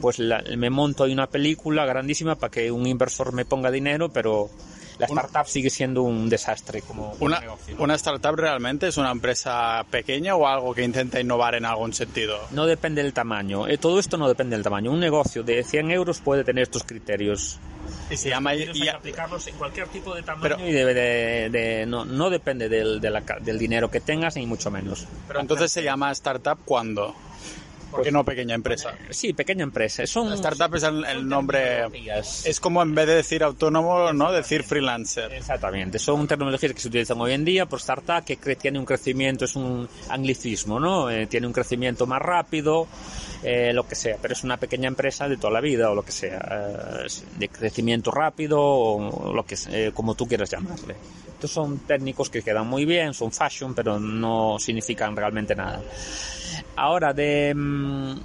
pues 0.02 0.20
me 0.20 0.70
monto 0.70 1.04
ahí 1.04 1.14
una 1.14 1.28
película 1.28 1.86
grandísima 1.86 2.36
para 2.36 2.52
que 2.52 2.72
un 2.72 2.88
inversor 2.88 3.34
me 3.34 3.46
ponga 3.46 3.72
dinero, 3.72 4.10
pero 4.10 4.50
la 5.00 5.06
startup 5.06 5.46
sigue 5.46 5.70
siendo 5.70 6.02
un 6.04 6.30
desastre 6.30 6.82
como 6.82 7.16
una, 7.20 7.40
negocio. 7.40 7.76
¿Una 7.80 7.96
startup 7.96 8.36
realmente 8.36 8.88
es 8.88 8.98
una 8.98 9.12
empresa 9.12 9.86
pequeña 9.90 10.36
o 10.36 10.48
algo 10.48 10.74
que 10.74 10.84
intenta 10.84 11.20
innovar 11.20 11.56
en 11.56 11.66
algún 11.66 11.94
sentido? 11.94 12.40
No 12.52 12.66
depende 12.66 13.04
del 13.04 13.14
tamaño. 13.14 13.68
Eh, 13.68 13.78
todo 13.78 14.00
esto 14.00 14.18
no 14.18 14.28
depende 14.28 14.56
del 14.56 14.64
tamaño. 14.64 14.92
Un 14.92 15.00
negocio 15.00 15.44
de 15.44 15.64
100 15.64 15.92
euros 15.92 16.20
puede 16.20 16.44
tener 16.44 16.64
estos 16.64 16.84
criterios. 16.84 17.60
Y 18.10 18.18
se 18.18 18.30
llama... 18.30 18.56
Y, 18.56 18.88
aplicarlos 18.88 19.48
en 19.48 19.56
cualquier 19.56 19.88
tipo 19.88 20.14
de 20.16 20.24
tamaño 20.24 20.58
y 20.66 20.72
debe 20.72 20.94
de, 20.94 21.86
no, 21.88 22.06
no, 22.06 22.30
depende 22.30 22.70
del, 22.70 23.00
del 23.00 23.60
dinero 23.60 23.90
que 23.90 24.02
tengas 24.02 24.36
ni 24.36 24.46
mucho 24.46 24.72
menos. 24.72 25.06
Pero 25.28 25.40
entonces 25.40 25.72
se 25.72 25.84
llama 25.84 26.12
startup 26.12 26.60
cuando... 26.66 27.16
¿Por 27.92 28.04
qué 28.04 28.12
no 28.12 28.24
pequeña 28.24 28.56
empresa? 28.56 28.94
Sí, 29.10 29.34
pequeña 29.34 29.64
empresa. 29.64 30.06
Son, 30.06 30.32
startup 30.34 30.76
es 30.76 30.84
el, 30.84 31.28
nombre. 31.28 31.86
Es 32.44 32.60
como 32.60 32.82
en 32.82 32.94
vez 32.94 33.08
de 33.08 33.16
decir 33.16 33.44
autónomo, 33.44 34.12
¿no? 34.14 34.32
Decir 34.32 34.64
freelancer. 34.64 35.34
Exactamente. 35.34 36.00
Son 36.00 36.28
tecnologías 36.28 36.74
que 36.74 36.80
se 36.80 36.88
utilizan 36.90 37.20
hoy 37.22 37.34
en 37.34 37.46
día 37.46 37.66
por 37.66 37.80
startup 37.80 38.24
que 38.26 38.56
tiene 38.56 38.80
un 38.80 38.86
crecimiento, 38.86 39.46
es 39.46 39.56
un 39.56 39.88
anglicismo, 40.10 40.80
¿no? 40.80 41.10
Eh, 41.10 41.28
tiene 41.28 41.48
un 41.48 41.54
crecimiento 41.54 42.06
más 42.06 42.22
rápido, 42.22 42.88
eh, 43.44 43.72
lo 43.74 43.88
que 43.88 43.96
sea. 43.96 44.18
Pero 44.22 44.34
es 44.34 44.44
una 44.44 44.58
pequeña 44.58 44.88
empresa 44.88 45.28
de 45.28 45.38
toda 45.38 45.54
la 45.54 45.62
vida 45.62 45.90
o 45.90 45.96
lo 45.96 46.04
que 46.04 46.12
sea. 46.12 47.06
Eh, 47.06 47.08
de 47.38 47.50
crecimiento 47.50 48.12
rápido 48.12 48.60
o 48.62 49.34
lo 49.34 49.46
que 49.46 49.58
como 49.94 50.16
tú 50.16 50.28
quieras 50.28 50.50
llamarle. 50.50 50.96
Estos 51.38 51.52
son 51.52 51.80
técnicos 51.80 52.32
que 52.32 52.42
quedan 52.42 52.68
muy 52.68 52.84
bien, 52.84 53.14
son 53.14 53.32
fashion, 53.32 53.76
pero 53.76 54.00
no 54.00 54.58
significan 54.58 55.16
realmente 55.16 55.56
nada. 55.56 55.84
Ahora, 56.76 57.14
de 57.14 57.54
mm, 57.56 58.16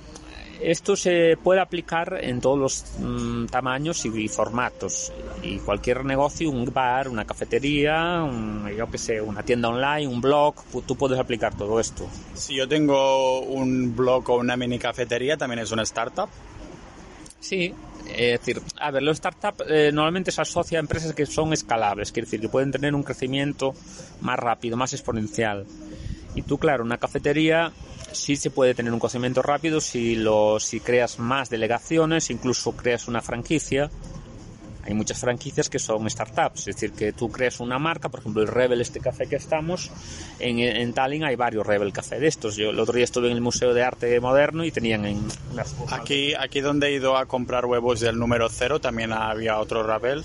esto 0.62 0.94
se 0.94 1.36
puede 1.42 1.60
aplicar 1.60 2.18
en 2.22 2.40
todos 2.40 2.58
los 2.58 2.84
mm, 2.98 3.46
tamaños 3.46 4.04
y, 4.04 4.28
formatos. 4.28 5.12
Y 5.42 5.58
cualquier 5.58 6.04
negocio, 6.04 6.50
un 6.50 6.64
bar, 6.72 7.08
una 7.08 7.24
cafetería, 7.24 8.24
yo 8.76 8.90
que 8.90 8.98
sé, 8.98 9.20
una 9.20 9.42
tienda 9.42 9.68
online, 9.68 10.06
un 10.06 10.20
blog, 10.20 10.54
tú 10.86 10.96
puedes 10.96 11.18
aplicar 11.18 11.56
todo 11.56 11.80
esto. 11.80 12.08
Si 12.34 12.54
yo 12.54 12.68
tengo 12.68 13.40
un 13.40 13.94
blog 13.96 14.30
o 14.30 14.36
una 14.36 14.56
mini 14.56 14.78
cafetería, 14.78 15.36
¿también 15.36 15.60
es 15.60 15.72
una 15.72 15.82
startup? 15.82 16.28
Sí, 17.40 17.74
es 18.08 18.40
decir, 18.40 18.62
a 18.78 18.92
ver, 18.92 19.02
los 19.02 19.16
startups 19.16 19.64
eh, 19.68 19.90
normalmente 19.92 20.30
se 20.30 20.42
asocia 20.42 20.78
a 20.78 20.80
empresas 20.80 21.12
que 21.12 21.26
son 21.26 21.52
escalables, 21.52 22.12
quiere 22.12 22.26
decir, 22.26 22.40
que 22.40 22.48
pueden 22.48 22.70
tener 22.70 22.94
un 22.94 23.02
crecimiento 23.02 23.74
más 24.20 24.38
rápido, 24.38 24.76
más 24.76 24.92
exponencial. 24.92 25.66
Y 26.36 26.42
tú, 26.42 26.58
claro, 26.58 26.84
una 26.84 26.98
cafetería 26.98 27.72
sí 28.14 28.37
se 28.37 28.50
puede 28.50 28.75
tener 28.75 28.92
un 28.92 29.00
crecimiento 29.00 29.42
rápido 29.42 29.81
si, 29.81 30.14
lo, 30.14 30.61
si 30.61 30.81
creas 30.81 31.19
más 31.19 31.50
delegaciones, 31.50 32.31
incluso 32.31 32.73
creas 32.73 33.09
una 33.09 33.21
franquicia. 33.21 33.90
Hay 34.85 34.95
muchas 34.95 35.21
franquicias 35.21 35.69
que 35.69 35.78
son 35.78 36.11
startups, 36.11 36.66
es 36.66 36.75
decir, 36.75 36.92
que 36.92 37.12
tú 37.12 37.31
creas 37.31 37.61
una 37.61 37.78
marca, 37.78 38.09
por 38.09 38.19
ejemplo, 38.19 38.42
el 38.42 38.49
Rebel, 38.49 38.81
este 38.81 38.99
café 38.99 39.28
que 39.28 39.37
estamos, 39.37 39.92
en, 40.40 40.59
en 40.59 40.92
Tallinn 40.92 41.23
hay 41.23 41.37
varios 41.37 41.64
Rebel 41.64 41.92
Café 41.92 42.19
de 42.19 42.26
estos. 42.26 42.57
Yo 42.57 42.71
el 42.71 42.81
otro 42.81 42.95
día 42.95 43.04
estuve 43.04 43.28
en 43.28 43.35
el 43.35 43.40
Museo 43.40 43.75
de 43.75 43.85
Arte 43.85 44.19
Moderno 44.19 44.64
y 44.64 44.73
tenían 44.73 45.04
en 45.07 45.23
Aquí, 45.90 46.35
aquí 46.35 46.61
donde 46.61 46.88
he 46.88 46.95
ido 46.95 47.16
a 47.16 47.26
comprar 47.26 47.64
huevos 47.66 48.00
del 48.00 48.19
número 48.19 48.49
cero 48.49 48.81
también 48.81 49.12
había 49.12 49.59
otro 49.59 49.85
Rebel 49.85 50.25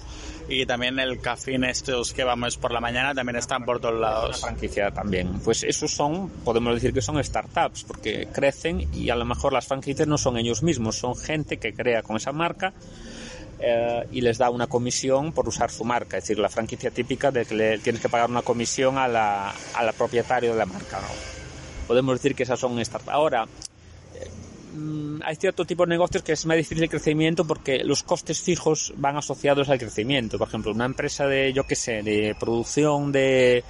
y 0.50 0.66
también 0.66 0.98
el 1.00 1.20
cafín 1.20 1.64
estos 1.64 2.14
que 2.14 2.24
vamos 2.24 2.58
por 2.58 2.72
la 2.72 2.80
mañana 2.80 3.14
también 3.14 3.36
están 3.36 3.66
por 3.66 3.80
todos 3.80 4.00
lados. 4.00 4.38
Una 4.40 4.48
franquicia 4.48 4.92
también. 4.92 5.40
Pues 5.44 5.64
esos 5.64 5.92
son, 5.92 6.30
podemos 6.46 6.74
decir 6.76 6.94
que 6.94 7.02
son 7.02 7.22
startups, 7.24 7.84
porque 7.84 8.28
crecen 8.32 8.88
y 8.94 9.10
a 9.10 9.16
lo 9.16 9.26
mejor 9.26 9.54
las 9.54 9.68
franquicias 9.68 10.08
no 10.08 10.18
son 10.18 10.38
ellos 10.38 10.64
mismos, 10.64 10.98
son 10.98 11.16
gente 11.16 11.58
que 11.58 11.74
crea 11.74 12.02
con 12.02 12.16
esa 12.16 12.32
marca 12.32 12.74
eh, 13.60 14.08
y 14.12 14.22
les 14.22 14.38
da 14.38 14.50
una 14.50 14.68
comisión 14.68 15.34
por 15.34 15.48
usar 15.48 15.70
su 15.70 15.84
marca. 15.84 16.18
Es 16.18 16.24
decir, 16.24 16.40
la 16.40 16.50
franquicia 16.50 16.92
típica 16.92 17.32
de 17.32 17.46
que 17.46 17.56
le 17.56 17.78
tienes 17.80 18.02
que 18.02 18.10
pagar 18.10 18.30
una 18.30 18.42
comisión 18.42 18.98
a 18.98 19.08
la, 19.08 19.54
a 19.74 19.84
la 19.84 19.92
propietario 19.92 20.54
de 20.54 20.60
la 20.60 20.66
marca. 20.66 21.00
Podemos 21.88 22.16
decir 22.16 22.36
que 22.36 22.44
esas 22.44 22.60
son 22.60 22.84
startups. 22.84 23.14
Ahora, 23.14 23.48
hay 25.24 25.36
cierto 25.36 25.66
tipo 25.66 25.86
de 25.86 25.90
negocios 25.90 26.24
que 26.24 26.34
es 26.34 26.46
más 26.46 26.58
difícil 26.58 26.84
el 26.84 26.90
crecimiento 26.90 27.46
porque 27.46 27.84
los 27.84 28.04
costes 28.04 28.42
fijos 28.42 28.94
van 28.98 29.18
asociados 29.18 29.70
al 29.70 29.80
crecimiento. 29.80 30.38
Por 30.38 30.48
ejemplo, 30.48 30.72
una 30.72 30.86
empresa 30.86 31.28
de, 31.28 31.54
yo 31.54 31.66
qué 31.66 31.76
sé, 31.76 32.04
de 32.04 32.36
producción 32.40 33.12
de, 33.12 33.64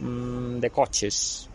mm, 0.00 0.58
de 0.58 0.70
coches. 0.70 1.48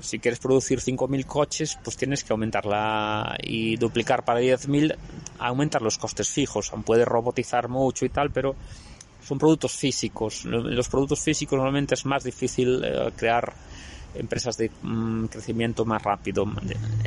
Si 0.00 0.18
quieres 0.18 0.40
producir 0.40 0.80
5.000 0.80 1.26
coches, 1.26 1.78
pues 1.84 1.96
tienes 1.96 2.24
que 2.24 2.32
aumentarla 2.32 3.36
y 3.42 3.76
duplicar 3.76 4.24
para 4.24 4.40
10.000, 4.40 4.96
aumentar 5.38 5.82
los 5.82 5.98
costes 5.98 6.28
fijos. 6.28 6.72
Puedes 6.84 7.06
robotizar 7.06 7.68
mucho 7.68 8.06
y 8.06 8.08
tal, 8.08 8.30
pero 8.30 8.56
son 9.22 9.38
productos 9.38 9.72
físicos. 9.72 10.44
Los 10.46 10.88
productos 10.88 11.20
físicos 11.20 11.56
normalmente 11.56 11.94
es 11.94 12.06
más 12.06 12.24
difícil 12.24 12.82
eh, 12.82 13.10
crear 13.16 13.52
empresas 14.14 14.56
de 14.56 14.70
mm, 14.82 15.26
crecimiento 15.26 15.84
más 15.84 16.02
rápido. 16.02 16.44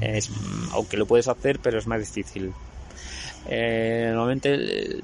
Es, 0.02 0.30
aunque 0.72 0.98
lo 0.98 1.06
puedes 1.06 1.28
hacer, 1.28 1.60
pero 1.60 1.80
es 1.80 1.88
más 1.88 2.00
difícil. 2.00 2.54
Eh, 3.48 4.12
normalmente, 4.14 5.02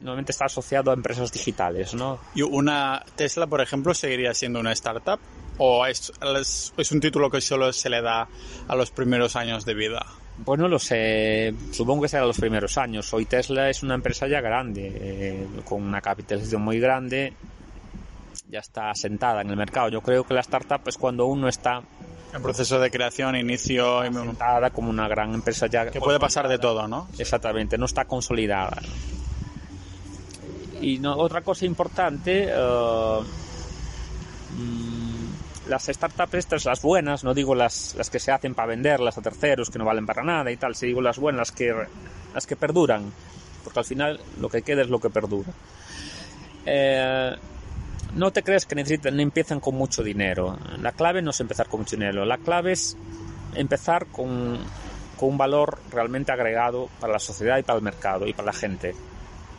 normalmente 0.00 0.32
está 0.32 0.46
asociado 0.46 0.90
a 0.90 0.94
empresas 0.94 1.32
digitales, 1.32 1.94
¿no? 1.94 2.18
¿Y 2.34 2.42
una 2.42 3.04
Tesla, 3.16 3.46
por 3.46 3.60
ejemplo, 3.60 3.94
seguiría 3.94 4.34
siendo 4.34 4.60
una 4.60 4.72
startup? 4.72 5.18
¿O 5.58 5.84
es, 5.86 6.12
es, 6.76 6.92
un 6.92 7.00
título 7.00 7.30
que 7.30 7.40
solo 7.40 7.72
se 7.72 7.90
le 7.90 8.00
da 8.00 8.26
a 8.68 8.74
los 8.74 8.90
primeros 8.90 9.36
años 9.36 9.64
de 9.64 9.74
vida? 9.74 10.04
Pues 10.44 10.58
no 10.58 10.66
lo 10.66 10.78
sé, 10.78 11.54
supongo 11.72 12.02
que 12.02 12.08
será 12.08 12.24
los 12.24 12.38
primeros 12.38 12.78
años. 12.78 13.12
Hoy 13.12 13.26
Tesla 13.26 13.68
es 13.68 13.82
una 13.82 13.94
empresa 13.94 14.26
ya 14.26 14.40
grande, 14.40 14.90
eh, 14.94 15.46
con 15.64 15.82
una 15.82 16.00
capitalización 16.00 16.62
muy 16.62 16.80
grande 16.80 17.34
ya 18.52 18.58
está 18.58 18.90
asentada 18.90 19.40
en 19.40 19.48
el 19.48 19.56
mercado. 19.56 19.88
Yo 19.88 20.02
creo 20.02 20.24
que 20.24 20.34
la 20.34 20.40
startup 20.40 20.86
es 20.86 20.98
cuando 20.98 21.24
uno 21.24 21.48
está 21.48 21.82
en 22.34 22.42
proceso 22.42 22.78
de 22.78 22.90
creación, 22.90 23.34
inicio 23.34 24.00
asentada 24.00 24.68
como 24.68 24.90
una 24.90 25.08
gran 25.08 25.32
empresa 25.32 25.68
ya 25.68 25.90
que 25.90 26.00
puede 26.00 26.20
pasar 26.20 26.48
de 26.48 26.58
todo, 26.58 26.86
¿no? 26.86 27.08
Exactamente, 27.18 27.78
no 27.78 27.86
está 27.86 28.04
consolidada. 28.04 28.76
Y 30.82 30.98
no, 30.98 31.16
otra 31.16 31.40
cosa 31.40 31.64
importante, 31.64 32.48
eh, 32.50 33.18
mm, 34.58 35.70
las 35.70 35.86
startups 35.86 36.34
estas, 36.34 36.66
las 36.66 36.82
buenas, 36.82 37.24
no 37.24 37.32
digo 37.32 37.54
las, 37.54 37.94
las 37.96 38.10
que 38.10 38.18
se 38.18 38.32
hacen 38.32 38.54
para 38.54 38.68
venderlas 38.68 39.16
a 39.16 39.22
terceros, 39.22 39.70
que 39.70 39.78
no 39.78 39.86
valen 39.86 40.04
para 40.04 40.22
nada 40.22 40.50
y 40.50 40.58
tal, 40.58 40.74
si 40.74 40.88
digo 40.88 41.00
las 41.00 41.18
buenas, 41.18 41.38
las 41.38 41.52
que, 41.52 41.74
las 42.34 42.46
que 42.46 42.56
perduran, 42.56 43.12
porque 43.64 43.78
al 43.78 43.86
final 43.86 44.20
lo 44.40 44.50
que 44.50 44.60
queda 44.60 44.82
es 44.82 44.90
lo 44.90 44.98
que 44.98 45.08
perdura. 45.08 45.52
Eh, 46.66 47.34
no 48.14 48.30
te 48.30 48.42
creas 48.42 48.66
que 48.66 48.74
necesitan, 48.74 49.18
empiezan 49.20 49.60
con 49.60 49.74
mucho 49.74 50.02
dinero. 50.02 50.58
La 50.80 50.92
clave 50.92 51.22
no 51.22 51.30
es 51.30 51.40
empezar 51.40 51.68
con 51.68 51.80
mucho 51.80 51.96
dinero, 51.96 52.24
la 52.24 52.38
clave 52.38 52.72
es 52.72 52.96
empezar 53.54 54.06
con, 54.06 54.58
con 55.16 55.30
un 55.30 55.38
valor 55.38 55.78
realmente 55.90 56.32
agregado 56.32 56.88
para 57.00 57.14
la 57.14 57.18
sociedad 57.18 57.58
y 57.58 57.62
para 57.62 57.78
el 57.78 57.84
mercado 57.84 58.26
y 58.26 58.32
para 58.32 58.46
la 58.46 58.52
gente, 58.52 58.94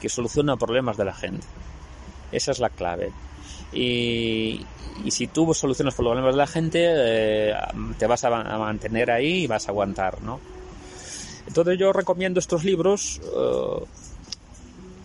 que 0.02 0.10
soluciona 0.10 0.58
problemas 0.58 0.98
de 0.98 1.06
la 1.06 1.14
gente. 1.14 1.48
Esa 2.32 2.52
es 2.52 2.60
la 2.60 2.70
clave. 2.70 3.12
Y, 3.72 4.66
si 5.10 5.28
tú 5.28 5.54
solucionas 5.54 5.96
problemas 5.96 6.34
de 6.34 6.38
la 6.38 6.48
gente, 6.48 6.80
eh, 6.86 7.54
te 7.98 8.06
vas 8.08 8.24
a, 8.24 8.30
mantener 8.30 9.10
ahí 9.10 9.44
y 9.44 9.48
vas 9.48 9.68
a 9.68 9.72
aguantar, 9.72 10.22
¿no? 10.22 10.40
Entonces 11.48 11.78
yo 11.80 11.92
recomiendo 11.92 12.40
estos 12.40 12.64
libros, 12.64 13.20
uh, 13.36 13.86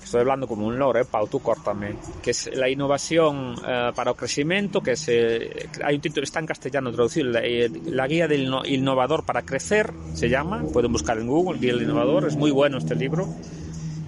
estoy 0.08 0.22
hablando 0.22 0.46
como 0.46 0.66
un 0.66 0.78
lore, 0.78 1.04
Pau, 1.04 1.28
tú 1.28 1.40
córtame, 1.40 1.94
que 2.22 2.30
es 2.30 2.48
la 2.56 2.68
innovación 2.68 3.52
uh, 3.58 3.94
para 3.94 4.12
el 4.12 4.16
crecimiento, 4.16 4.80
que 4.80 4.92
es, 4.92 5.06
eh, 5.08 5.68
hay 5.84 5.96
un 5.96 6.00
título, 6.00 6.24
está 6.24 6.40
en 6.40 6.46
castellano 6.46 6.90
traducido, 6.90 7.30
la, 7.30 7.40
eh, 7.44 7.70
la, 7.84 8.06
guía 8.06 8.26
del 8.26 8.50
innovador 8.64 9.26
para 9.26 9.42
crecer, 9.42 9.92
se 10.14 10.30
llama, 10.30 10.64
pueden 10.72 10.92
buscar 10.92 11.18
en 11.18 11.26
Google, 11.26 11.58
guía 11.58 11.74
del 11.74 11.82
innovador, 11.82 12.26
es 12.26 12.36
muy 12.36 12.50
bueno 12.50 12.78
este 12.78 12.94
libro. 12.94 13.28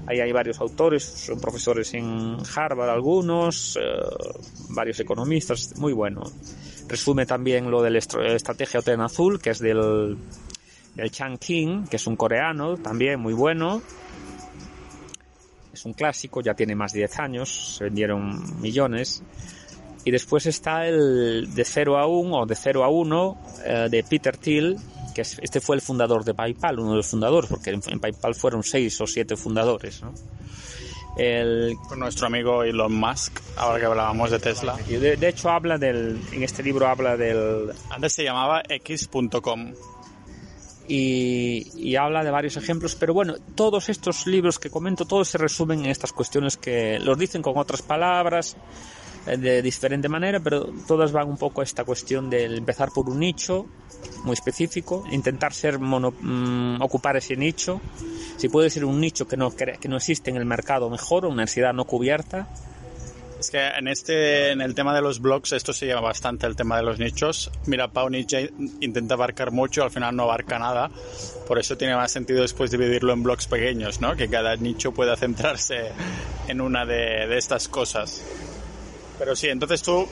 Ahí 0.07 0.21
hay 0.21 0.33
varios 0.33 0.59
autores, 0.61 1.05
son 1.05 1.39
profesores 1.39 1.93
en 1.93 2.39
Harvard 2.57 2.89
algunos, 2.89 3.77
uh, 3.77 4.75
varios 4.75 4.99
economistas, 5.01 5.75
muy 5.77 5.93
bueno. 5.93 6.23
Resume 6.89 7.27
también 7.27 7.71
lo 7.71 7.83
de 7.83 7.91
la 7.91 7.99
estrategia 7.99 8.81
Hotel 8.81 9.01
Azul, 9.03 9.39
que 9.39 9.51
es 9.51 9.59
del, 9.59 10.17
del 10.95 11.11
Chang 11.11 11.39
King, 11.39 11.85
que 11.89 11.97
es 11.97 12.07
un 12.07 12.17
coreano, 12.17 12.79
también 12.79 13.21
muy 13.21 13.35
bueno. 13.35 13.83
Es 15.81 15.87
un 15.87 15.95
clásico, 15.95 16.43
ya 16.43 16.53
tiene 16.53 16.75
más 16.75 16.93
de 16.93 16.99
10 16.99 17.19
años, 17.21 17.77
se 17.79 17.85
vendieron 17.85 18.61
millones. 18.61 19.23
Y 20.05 20.11
después 20.11 20.45
está 20.45 20.87
el 20.87 21.55
de 21.55 21.65
0 21.65 21.97
a 21.97 22.07
1 22.07 22.37
o 22.37 22.45
de 22.45 22.55
0 22.55 22.85
a 22.85 22.89
1 22.91 23.39
eh, 23.65 23.89
de 23.91 24.05
Peter 24.05 24.37
Thiel, 24.37 24.77
que 25.15 25.23
es, 25.23 25.39
este 25.41 25.63
fue 25.63 25.77
el 25.77 25.81
fundador 25.81 26.23
de 26.23 26.35
PayPal, 26.35 26.81
uno 26.81 26.91
de 26.91 26.97
los 26.99 27.07
fundadores, 27.07 27.49
porque 27.49 27.71
en, 27.71 27.81
en 27.87 27.99
PayPal 27.99 28.35
fueron 28.35 28.63
6 28.63 29.01
o 29.01 29.07
7 29.07 29.37
fundadores, 29.39 30.03
¿no? 30.03 30.13
El... 31.17 31.75
Nuestro 31.97 32.27
amigo 32.27 32.63
Elon 32.63 32.93
Musk, 32.93 33.41
ahora 33.57 33.81
que 33.81 33.87
hablábamos 33.87 34.31
de 34.31 34.39
Tesla. 34.39 34.77
De, 34.87 35.17
de, 35.17 35.29
hecho, 35.29 35.49
habla 35.49 35.79
del, 35.79 36.21
en 36.31 36.43
este 36.43 36.63
libro 36.63 36.89
habla 36.89 37.17
del... 37.17 37.73
Antes 37.89 38.13
se 38.13 38.23
llamaba 38.23 38.63
X.com. 38.69 39.73
Y, 40.93 41.95
habla 41.95 42.25
de 42.25 42.33
varios 42.33 42.57
ejemplos, 42.57 42.97
pero 42.97 43.15
bueno, 43.15 43.35
todos 43.55 43.89
estos 43.89 44.27
libros 44.27 44.59
que 44.59 44.71
comento, 44.71 45.05
todos 45.05 45.29
se 45.29 45.39
resumen 45.39 45.85
en 45.85 45.91
estas 45.91 46.13
cuestiones 46.13 46.57
que 46.57 46.99
los 46.99 47.17
dicen 47.17 47.43
con 47.43 47.57
otras 47.57 47.83
palabras, 47.83 48.57
de 49.27 49.63
diferente 49.63 50.09
manera, 50.09 50.41
pero 50.41 50.73
todas 50.89 51.13
van 51.13 51.29
un 51.29 51.37
poco 51.37 51.61
a 51.61 51.65
esta 51.65 51.85
cuestión 51.85 52.29
de 52.29 52.45
empezar 52.57 52.91
por 52.93 53.09
un 53.09 53.21
nicho 53.21 53.67
muy 54.25 54.33
específico, 54.33 55.05
intentar 55.13 55.53
ser 55.53 55.79
mmm, 55.79 56.81
ocupar 56.81 57.17
ese 57.17 57.37
nicho, 57.37 57.81
si 58.37 58.49
puede 58.49 58.69
ser 58.69 58.85
un 58.85 59.01
nicho 59.01 59.29
que 59.29 59.37
no, 59.37 59.51
que 59.55 59.89
no 59.89 59.97
existe 59.97 60.31
en 60.31 60.39
el 60.39 60.45
mercado 60.45 60.91
mejor, 60.91 61.27
una 61.27 61.43
necesidad 61.43 61.73
no 61.73 61.85
cubierta, 61.85 62.49
es 63.41 63.51
que 63.51 63.67
en 63.67 63.89
este, 63.89 64.51
en 64.51 64.61
el 64.61 64.75
tema 64.75 64.95
de 64.95 65.01
los 65.01 65.21
blogs, 65.21 65.53
esto 65.53 65.73
se 65.73 65.87
llama 65.87 66.03
bastante 66.03 66.47
el 66.47 66.57
tema 66.57 66.77
de 66.77 66.83
los 66.83 66.99
nichos. 66.99 67.51
Mira, 67.67 67.89
Pau 67.89 68.11
Nietzsche 68.11 68.51
intenta 68.81 69.15
abarcar 69.15 69.51
mucho, 69.51 69.83
al 69.83 69.91
final 69.91 70.15
no 70.15 70.25
abarca 70.25 70.59
nada. 70.59 70.91
Por 71.49 71.59
eso 71.59 71.77
tiene 71.77 71.97
más 71.97 72.13
sentido 72.13 72.43
después 72.43 72.71
dividirlo 72.71 73.13
en 73.15 73.23
blogs 73.23 73.47
pequeños, 73.47 74.01
¿no? 74.01 74.15
Que 74.15 74.29
cada 74.29 74.57
nicho 74.57 74.93
pueda 74.93 75.17
centrarse 75.17 75.91
en 76.49 76.61
una 76.61 76.85
de, 76.85 77.27
de 77.27 77.39
estas 77.39 77.69
cosas. 77.69 78.23
Pero 79.19 79.35
sí, 79.35 79.49
entonces 79.49 79.83
tú 79.83 80.07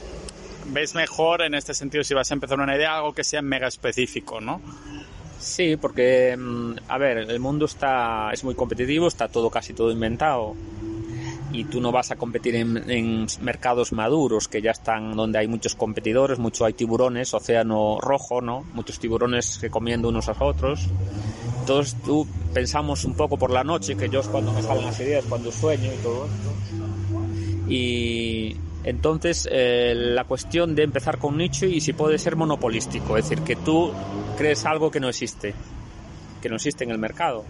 ves 0.65 0.95
mejor 0.95 1.43
en 1.43 1.53
este 1.53 1.73
sentido 1.73 2.03
si 2.03 2.15
vas 2.15 2.31
a 2.31 2.33
empezar 2.33 2.59
una 2.59 2.75
idea, 2.75 2.97
algo 2.97 3.13
que 3.13 3.23
sea 3.23 3.43
mega 3.43 3.67
específico, 3.67 4.41
¿no? 4.41 4.59
Sí, 5.39 5.77
porque, 5.77 6.37
a 6.87 6.97
ver, 6.97 7.17
el 7.19 7.39
mundo 7.39 7.65
está, 7.65 8.31
es 8.33 8.43
muy 8.43 8.55
competitivo, 8.55 9.07
está 9.07 9.27
todo, 9.27 9.49
casi 9.49 9.73
todo 9.73 9.91
inventado 9.91 10.55
y 11.51 11.65
tú 11.65 11.81
no 11.81 11.91
vas 11.91 12.11
a 12.11 12.15
competir 12.15 12.55
en, 12.55 12.89
en, 12.89 13.27
mercados 13.41 13.91
maduros 13.91 14.47
que 14.47 14.61
ya 14.61 14.71
están 14.71 15.15
donde 15.15 15.39
hay 15.39 15.47
muchos 15.47 15.75
competidores, 15.75 16.39
mucho 16.39 16.65
hay 16.65 16.73
tiburones, 16.73 17.33
océano 17.33 17.97
rojo, 17.99 18.41
¿no? 18.41 18.65
Muchos 18.73 18.99
tiburones 18.99 19.57
que 19.59 19.69
comiendo 19.69 20.09
unos 20.09 20.29
a 20.29 20.35
otros. 20.43 20.87
Entonces 21.61 21.95
tú 22.03 22.27
pensamos 22.53 23.05
un 23.05 23.13
poco 23.13 23.37
por 23.37 23.51
la 23.51 23.63
noche, 23.63 23.95
que 23.95 24.09
yo 24.09 24.21
es 24.21 24.27
cuando 24.27 24.51
me 24.51 24.61
salen 24.61 24.85
las 24.85 24.99
ideas, 24.99 25.25
cuando 25.27 25.51
sueño 25.51 25.91
y 25.93 25.97
todo. 26.03 26.27
Y 27.67 28.57
entonces 28.83 29.47
eh, 29.51 29.93
la 29.95 30.23
cuestión 30.23 30.73
de 30.73 30.83
empezar 30.83 31.19
con 31.19 31.37
nicho 31.37 31.65
y 31.65 31.81
si 31.81 31.93
puede 31.93 32.17
ser 32.17 32.35
monopolístico, 32.35 33.17
es 33.17 33.29
decir, 33.29 33.43
que 33.43 33.55
tú 33.55 33.91
crees 34.37 34.65
algo 34.65 34.89
que 34.89 34.99
no 34.99 35.09
existe, 35.09 35.53
que 36.41 36.49
no 36.49 36.55
existe 36.55 36.85
en 36.85 36.91
el 36.91 36.97
mercado. 36.97 37.45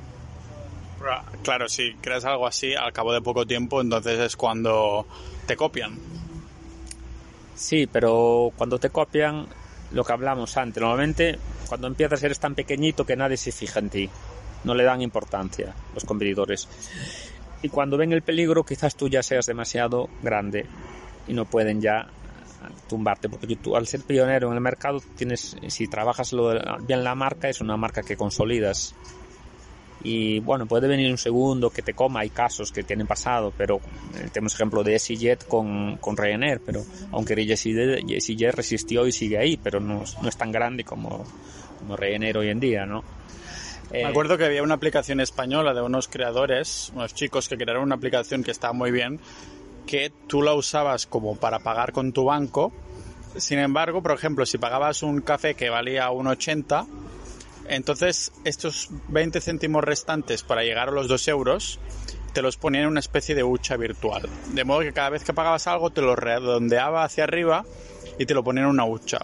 Claro, 1.43 1.69
si 1.69 1.93
creas 1.95 2.25
algo 2.25 2.45
así, 2.45 2.73
al 2.73 2.91
cabo 2.93 3.13
de 3.13 3.21
poco 3.21 3.45
tiempo, 3.45 3.81
entonces 3.81 4.19
es 4.19 4.35
cuando 4.35 5.05
te 5.47 5.55
copian. 5.55 5.97
Sí, 7.55 7.87
pero 7.87 8.51
cuando 8.55 8.79
te 8.79 8.89
copian, 8.89 9.47
lo 9.91 10.03
que 10.03 10.13
hablamos 10.13 10.55
antes, 10.57 10.81
normalmente 10.81 11.39
cuando 11.67 11.87
empiezas 11.87 12.23
eres 12.23 12.39
tan 12.39 12.55
pequeñito 12.55 13.05
que 13.05 13.15
nadie 13.15 13.37
se 13.37 13.51
fija 13.51 13.79
en 13.79 13.89
ti, 13.89 14.09
no 14.63 14.73
le 14.73 14.83
dan 14.83 15.01
importancia 15.01 15.73
los 15.93 16.03
competidores. 16.05 16.67
Y 17.61 17.69
cuando 17.69 17.97
ven 17.97 18.13
el 18.13 18.21
peligro, 18.21 18.63
quizás 18.63 18.95
tú 18.95 19.07
ya 19.09 19.23
seas 19.23 19.45
demasiado 19.45 20.09
grande 20.21 20.65
y 21.27 21.33
no 21.33 21.45
pueden 21.45 21.81
ya 21.81 22.07
tumbarte, 22.87 23.29
porque 23.29 23.55
tú 23.55 23.75
al 23.75 23.87
ser 23.87 24.01
pionero 24.01 24.49
en 24.49 24.55
el 24.55 24.61
mercado 24.61 25.01
tienes, 25.15 25.55
si 25.67 25.87
trabajas 25.87 26.33
lo 26.33 26.53
bien 26.81 27.03
la 27.03 27.15
marca, 27.15 27.49
es 27.49 27.61
una 27.61 27.77
marca 27.77 28.03
que 28.03 28.17
consolidas 28.17 28.95
y 30.03 30.39
bueno, 30.39 30.65
puede 30.65 30.87
venir 30.87 31.11
un 31.11 31.17
segundo 31.17 31.69
que 31.69 31.81
te 31.81 31.93
coma, 31.93 32.21
hay 32.21 32.29
casos 32.29 32.71
que 32.71 32.83
tienen 32.83 33.07
pasado, 33.07 33.53
pero 33.57 33.77
eh, 34.15 34.29
tenemos 34.31 34.53
ejemplo 34.55 34.83
de 34.83 34.93
EasyJet 34.93 35.47
con, 35.47 35.97
con 35.97 36.15
Ryanair, 36.15 36.61
pero 36.65 36.83
aunque 37.11 37.33
EasyJet 37.33 38.55
resistió 38.55 39.05
y 39.05 39.11
sigue 39.11 39.37
ahí, 39.37 39.57
pero 39.57 39.79
no, 39.79 40.03
no 40.21 40.29
es 40.29 40.37
tan 40.37 40.51
grande 40.51 40.83
como, 40.83 41.25
como 41.79 41.97
Ryanair 41.97 42.37
hoy 42.37 42.49
en 42.49 42.59
día, 42.59 42.85
¿no? 42.85 43.03
Me 43.91 44.05
acuerdo 44.05 44.37
que 44.37 44.45
había 44.45 44.61
una 44.61 44.75
aplicación 44.75 45.19
española 45.19 45.73
de 45.73 45.81
unos 45.81 46.07
creadores, 46.07 46.91
unos 46.93 47.15
chicos 47.15 47.49
que 47.49 47.57
crearon 47.57 47.83
una 47.83 47.95
aplicación 47.95 48.43
que 48.43 48.51
estaba 48.51 48.71
muy 48.71 48.91
bien, 48.91 49.19
que 49.87 50.11
tú 50.27 50.43
la 50.43 50.53
usabas 50.53 51.07
como 51.07 51.35
para 51.35 51.59
pagar 51.59 51.91
con 51.91 52.13
tu 52.13 52.25
banco. 52.25 52.71
Sin 53.37 53.57
embargo, 53.57 54.03
por 54.03 54.11
ejemplo, 54.11 54.45
si 54.45 54.59
pagabas 54.59 55.01
un 55.01 55.21
café 55.21 55.55
que 55.55 55.69
valía 55.69 56.09
1,80, 56.09 56.87
entonces, 57.69 58.31
estos 58.43 58.89
20 59.09 59.41
céntimos 59.41 59.83
restantes 59.83 60.43
para 60.43 60.63
llegar 60.63 60.89
a 60.89 60.91
los 60.91 61.07
2 61.07 61.27
euros 61.27 61.79
te 62.33 62.41
los 62.41 62.57
ponían 62.57 62.83
en 62.83 62.89
una 62.89 62.99
especie 62.99 63.35
de 63.35 63.43
hucha 63.43 63.77
virtual. 63.77 64.29
De 64.53 64.63
modo 64.63 64.81
que 64.81 64.93
cada 64.93 65.09
vez 65.09 65.23
que 65.23 65.33
pagabas 65.33 65.67
algo 65.67 65.89
te 65.89 66.01
lo 66.01 66.15
redondeaba 66.15 67.03
hacia 67.03 67.23
arriba 67.23 67.65
y 68.17 68.25
te 68.25 68.33
lo 68.33 68.43
ponían 68.43 68.65
en 68.65 68.71
una 68.71 68.85
hucha. 68.85 69.19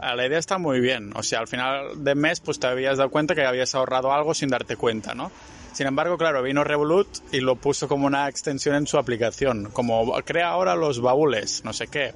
La 0.00 0.26
idea 0.26 0.38
está 0.38 0.58
muy 0.58 0.80
bien. 0.80 1.12
O 1.14 1.22
sea, 1.22 1.40
al 1.40 1.48
final 1.48 2.02
de 2.02 2.14
mes 2.14 2.40
pues 2.40 2.58
te 2.58 2.66
habías 2.66 2.98
dado 2.98 3.10
cuenta 3.10 3.34
que 3.34 3.44
habías 3.44 3.74
ahorrado 3.74 4.12
algo 4.12 4.34
sin 4.34 4.48
darte 4.48 4.76
cuenta, 4.76 5.14
¿no? 5.14 5.30
Sin 5.72 5.86
embargo, 5.86 6.18
claro, 6.18 6.42
vino 6.42 6.64
Revolut 6.64 7.08
y 7.32 7.40
lo 7.40 7.56
puso 7.56 7.88
como 7.88 8.06
una 8.06 8.28
extensión 8.28 8.74
en 8.74 8.86
su 8.86 8.98
aplicación. 8.98 9.70
Como 9.72 10.12
crea 10.24 10.48
ahora 10.48 10.74
los 10.74 11.00
baúles, 11.00 11.64
no 11.64 11.72
sé 11.72 11.86
qué. 11.86 12.12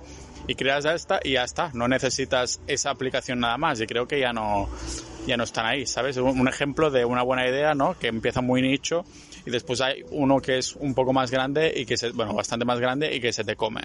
Y 0.47 0.55
creas 0.55 0.85
esta 0.85 1.21
y 1.23 1.33
ya 1.33 1.45
está. 1.45 1.71
No 1.75 1.89
necesitas 1.89 2.61
esa 2.67 2.91
aplicación 2.91 3.41
nada 3.41 3.59
más. 3.59 3.81
Y 3.81 3.87
creo 3.87 4.07
que 4.07 4.21
ya 4.21 4.33
no, 4.33 4.69
ya 5.27 5.37
no 5.37 5.45
están 5.45 5.67
ahí, 5.67 5.87
¿sabes? 5.87 6.17
Un 6.17 6.49
ejemplo 6.49 6.91
de 6.91 7.05
una 7.05 7.23
buena 7.23 7.47
idea, 7.47 7.75
¿no? 7.75 7.99
Que 7.99 8.09
empieza 8.09 8.41
muy 8.41 8.63
nicho 8.63 9.05
y 9.45 9.51
después 9.51 9.81
hay 9.81 10.05
uno 10.11 10.41
que 10.41 10.59
es 10.59 10.75
un 10.77 10.95
poco 10.95 11.13
más 11.13 11.31
grande 11.31 11.73
y 11.75 11.87
que 11.87 11.97
se, 11.97 12.11
bueno, 12.11 12.35
bastante 12.35 12.65
más 12.65 12.81
grande 12.81 13.15
y 13.15 13.21
que 13.21 13.33
se 13.33 13.45
te 13.45 13.57
come. 13.57 13.83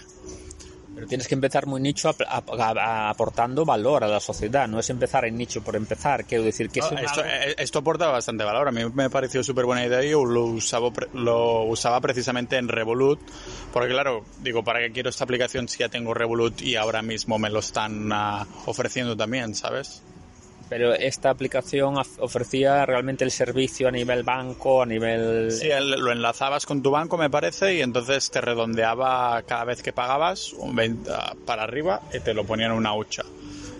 Pero 0.94 1.08
tienes 1.08 1.28
que 1.28 1.36
empezar 1.36 1.68
muy 1.68 1.80
nicho 1.80 2.14
aportando 2.28 3.64
valor 3.64 4.04
a 4.04 4.08
la 4.08 4.20
sociedad, 4.20 4.68
no 4.68 4.80
es 4.80 4.90
empezar 4.90 5.26
en 5.26 5.38
nicho 5.38 5.64
por 5.64 5.76
empezar, 5.76 6.26
quiero 6.26 6.44
decir 6.44 6.70
que 6.70 6.82
no, 6.82 6.90
esto, 7.00 7.24
eh, 7.24 7.56
esto, 7.58 7.80
aporta 7.80 8.08
bastante 8.08 8.44
valor, 8.44 8.68
a 8.68 8.72
mí 8.72 8.82
me 8.94 9.10
pareció 9.10 9.42
súper 9.42 9.66
buena 9.66 9.86
idea 9.86 10.04
y 10.04 10.10
yo 10.10 10.26
lo 10.26 10.46
usaba, 10.46 10.92
lo 11.14 11.64
usaba 11.64 12.02
precisamente 12.02 12.58
en 12.58 12.68
Revolut, 12.68 13.20
porque 13.72 13.90
claro, 13.90 14.26
digo, 14.42 14.64
¿para 14.64 14.80
qué 14.80 14.92
quiero 14.92 15.10
esta 15.10 15.24
aplicación 15.24 15.70
si 15.70 15.80
ya 15.80 15.88
tengo 15.88 16.14
Revolut 16.14 16.62
y 16.62 16.76
ahora 16.76 17.02
mismo 17.02 17.40
me 17.40 17.50
lo 17.50 17.60
están 17.60 18.12
uh, 18.12 18.46
ofreciendo 18.66 19.16
también, 19.16 19.56
¿sabes? 19.56 20.04
Pero 20.72 20.94
esta 20.94 21.30
aplicación 21.30 21.96
ofrecía 22.20 22.86
realmente 22.86 23.26
el 23.26 23.32
servicio 23.32 23.90
a 23.90 23.92
nivel 23.92 24.24
banco, 24.24 24.82
a 24.82 24.86
nivel... 24.86 25.52
Sí, 25.52 25.68
lo 25.78 26.14
enlazabas 26.14 26.66
con 26.66 26.82
tu 26.82 26.92
banco, 26.92 27.18
me 27.18 27.30
parece, 27.30 27.76
y 27.76 27.82
entonces 27.82 28.32
te 28.32 28.40
redondeaba 28.40 29.44
cada 29.46 29.66
vez 29.66 29.84
que 29.84 29.92
pagabas 29.92 30.54
un 30.54 30.74
20 30.74 31.12
para 31.46 31.64
arriba 31.64 32.00
y 32.14 32.22
te 32.22 32.34
lo 32.34 32.46
ponían 32.46 32.72
en 32.72 32.78
una 32.78 32.94
hucha. 32.94 33.24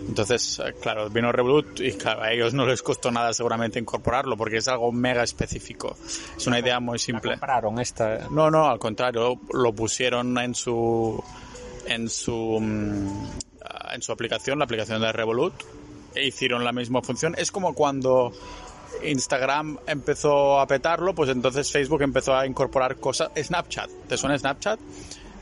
Entonces, 0.06 0.60
eh, 0.62 0.74
claro, 0.82 1.08
vino 1.08 1.32
Revolut 1.32 1.80
y 1.80 1.92
claro, 1.92 2.24
a 2.24 2.30
ellos 2.30 2.52
no 2.52 2.66
les 2.66 2.82
costó 2.82 3.10
nada 3.10 3.32
seguramente 3.32 3.78
incorporarlo 3.78 4.36
porque 4.36 4.58
es 4.58 4.68
algo 4.68 4.92
mega 4.92 5.22
específico. 5.22 5.96
Es 6.36 6.46
una 6.46 6.58
idea 6.58 6.78
muy 6.78 6.98
simple. 6.98 7.30
¿La 7.30 7.36
compraron 7.38 7.80
esta? 7.80 8.28
No, 8.30 8.50
no, 8.50 8.68
al 8.68 8.78
contrario, 8.78 9.40
lo 9.50 9.72
pusieron 9.72 10.36
en 10.36 10.54
su 10.54 11.24
en 11.86 12.10
su, 12.10 12.58
mm, 12.60 13.40
en 13.94 14.02
su 14.02 14.12
aplicación, 14.12 14.58
la 14.58 14.66
aplicación 14.66 15.00
de 15.00 15.10
Revolut, 15.10 15.54
e 16.14 16.26
hicieron 16.26 16.64
la 16.64 16.72
misma 16.72 17.02
función. 17.02 17.34
Es 17.38 17.50
como 17.50 17.74
cuando 17.74 18.32
Instagram 19.04 19.78
empezó 19.86 20.60
a 20.60 20.66
petarlo, 20.66 21.14
pues 21.14 21.30
entonces 21.30 21.70
Facebook 21.70 22.02
empezó 22.02 22.36
a 22.36 22.46
incorporar 22.46 22.96
cosas. 22.96 23.30
Snapchat, 23.36 23.90
¿te 24.08 24.16
suena 24.16 24.38
Snapchat? 24.38 24.78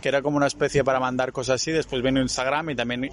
Que 0.00 0.08
era 0.08 0.22
como 0.22 0.38
una 0.38 0.46
especie 0.46 0.82
para 0.82 0.98
mandar 0.98 1.32
cosas 1.32 1.60
así. 1.60 1.72
Después 1.72 2.02
vino 2.02 2.20
Instagram 2.20 2.70
y 2.70 2.74
también 2.74 3.12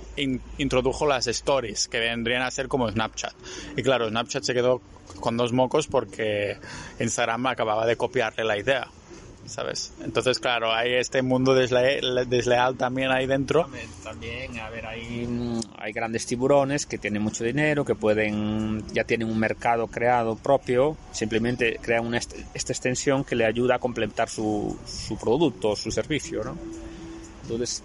introdujo 0.58 1.06
las 1.06 1.28
stories, 1.28 1.88
que 1.88 2.00
vendrían 2.00 2.43
a 2.43 2.52
ser 2.52 2.67
como 2.67 2.89
Snapchat. 2.89 3.34
Y 3.76 3.84
claro, 3.84 4.08
Snapchat 4.10 4.43
se 4.43 4.54
quedó 4.54 4.82
con 5.20 5.36
dos 5.36 5.52
mocos 5.52 5.88
porque 5.88 6.58
Instagram 7.00 7.48
acababa 7.48 7.86
de 7.86 7.98
copiarle 7.98 8.46
la 8.46 8.58
idea. 8.58 8.88
¿Sabes? 9.47 9.93
Entonces, 10.03 10.39
claro, 10.39 10.73
hay 10.73 10.93
este 10.93 11.21
mundo 11.21 11.53
desleal 11.53 12.77
también 12.77 13.12
ahí 13.12 13.25
dentro. 13.25 13.69
También, 14.03 14.60
a 14.60 14.69
ver, 14.69 14.86
hay, 14.86 15.62
hay 15.77 15.91
grandes 15.93 16.25
tiburones 16.25 16.86
que 16.86 16.97
tienen 16.97 17.21
mucho 17.21 17.43
dinero, 17.43 17.86
que 17.86 17.95
pueden, 17.95 18.86
ya 18.93 19.03
tienen 19.03 19.29
un 19.29 19.39
mercado 19.39 19.88
creado 19.88 20.36
propio, 20.36 20.97
simplemente 21.12 21.79
crean 21.81 22.05
una, 22.05 22.17
esta 22.17 22.73
extensión 22.73 23.23
que 23.23 23.36
le 23.36 23.45
ayuda 23.45 23.75
a 23.75 23.79
complementar 23.79 24.29
su, 24.29 24.77
su 24.86 25.17
producto, 25.17 25.75
su 25.75 25.91
servicio, 25.91 26.43
¿no? 26.43 26.57
Entonces, 27.43 27.83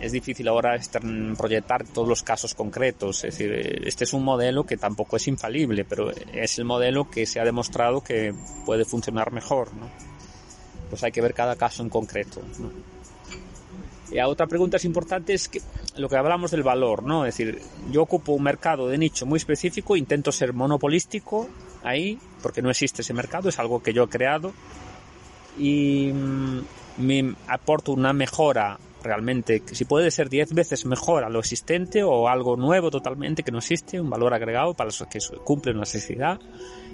es 0.00 0.12
difícil 0.12 0.48
ahora 0.48 0.78
proyectar 1.36 1.84
todos 1.86 2.08
los 2.08 2.22
casos 2.22 2.54
concretos. 2.54 3.24
Es 3.24 3.38
decir, 3.38 3.82
este 3.86 4.04
es 4.04 4.12
un 4.12 4.24
modelo 4.24 4.64
que 4.64 4.76
tampoco 4.76 5.16
es 5.16 5.28
infalible, 5.28 5.84
pero 5.84 6.10
es 6.10 6.58
el 6.58 6.64
modelo 6.64 7.10
que 7.10 7.26
se 7.26 7.40
ha 7.40 7.44
demostrado 7.44 8.02
que 8.02 8.34
puede 8.66 8.84
funcionar 8.84 9.32
mejor, 9.32 9.74
¿no? 9.74 9.88
Pues 10.94 11.02
hay 11.02 11.10
que 11.10 11.20
ver 11.20 11.34
cada 11.34 11.56
caso 11.56 11.82
en 11.82 11.88
concreto. 11.88 12.40
Y 14.12 14.20
a 14.20 14.28
otra 14.28 14.46
pregunta 14.46 14.76
es 14.76 14.84
importante 14.84 15.34
es 15.34 15.48
que 15.48 15.60
lo 15.96 16.08
que 16.08 16.16
hablamos 16.16 16.52
del 16.52 16.62
valor, 16.62 17.02
¿no? 17.02 17.26
Es 17.26 17.36
decir, 17.36 17.60
yo 17.90 18.02
ocupo 18.02 18.30
un 18.30 18.44
mercado 18.44 18.86
de 18.86 18.96
nicho 18.96 19.26
muy 19.26 19.38
específico, 19.38 19.96
intento 19.96 20.30
ser 20.30 20.52
monopolístico 20.52 21.48
ahí, 21.82 22.16
porque 22.42 22.62
no 22.62 22.70
existe 22.70 23.02
ese 23.02 23.12
mercado, 23.12 23.48
es 23.48 23.58
algo 23.58 23.82
que 23.82 23.92
yo 23.92 24.04
he 24.04 24.08
creado, 24.08 24.52
y 25.58 26.12
mm, 26.12 26.60
me 26.98 27.34
aporto 27.48 27.90
una 27.90 28.12
mejora 28.12 28.78
realmente, 29.02 29.60
que 29.60 29.74
si 29.74 29.84
puede 29.84 30.12
ser 30.12 30.28
10 30.28 30.54
veces 30.54 30.86
mejor 30.86 31.24
a 31.24 31.28
lo 31.28 31.40
existente 31.40 32.04
o 32.04 32.28
algo 32.28 32.56
nuevo 32.56 32.92
totalmente 32.92 33.42
que 33.42 33.50
no 33.50 33.58
existe, 33.58 34.00
un 34.00 34.10
valor 34.10 34.32
agregado 34.32 34.74
para 34.74 34.86
los 34.86 35.04
que 35.10 35.18
cumple 35.42 35.72
una 35.72 35.80
necesidad 35.80 36.38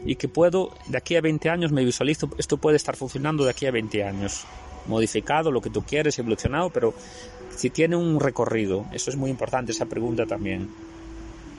y 0.05 0.17
que 0.17 0.29
puedo, 0.29 0.73
de 0.87 0.99
aquí 0.99 1.17
a 1.17 1.21
20 1.21 1.51
años 1.51 1.73
me 1.73 1.85
visualizo, 1.85 2.31
esto 2.39 2.57
puede 2.57 2.77
estar 2.77 2.97
funcionando 2.97 3.45
de 3.45 3.51
aquí 3.51 3.67
a 3.67 3.71
20 3.71 4.05
años, 4.05 4.45
modificado, 4.87 5.51
lo 5.51 5.61
que 5.61 5.71
tú 5.71 5.83
quieres, 5.83 6.19
evolucionado, 6.19 6.71
pero 6.71 6.95
si 7.55 7.71
tiene 7.71 7.97
un 7.97 8.19
recorrido, 8.21 8.87
eso 8.93 9.11
es 9.11 9.17
muy 9.17 9.31
importante, 9.31 9.73
esa 9.73 9.87
pregunta 9.87 10.25
también. 10.27 10.69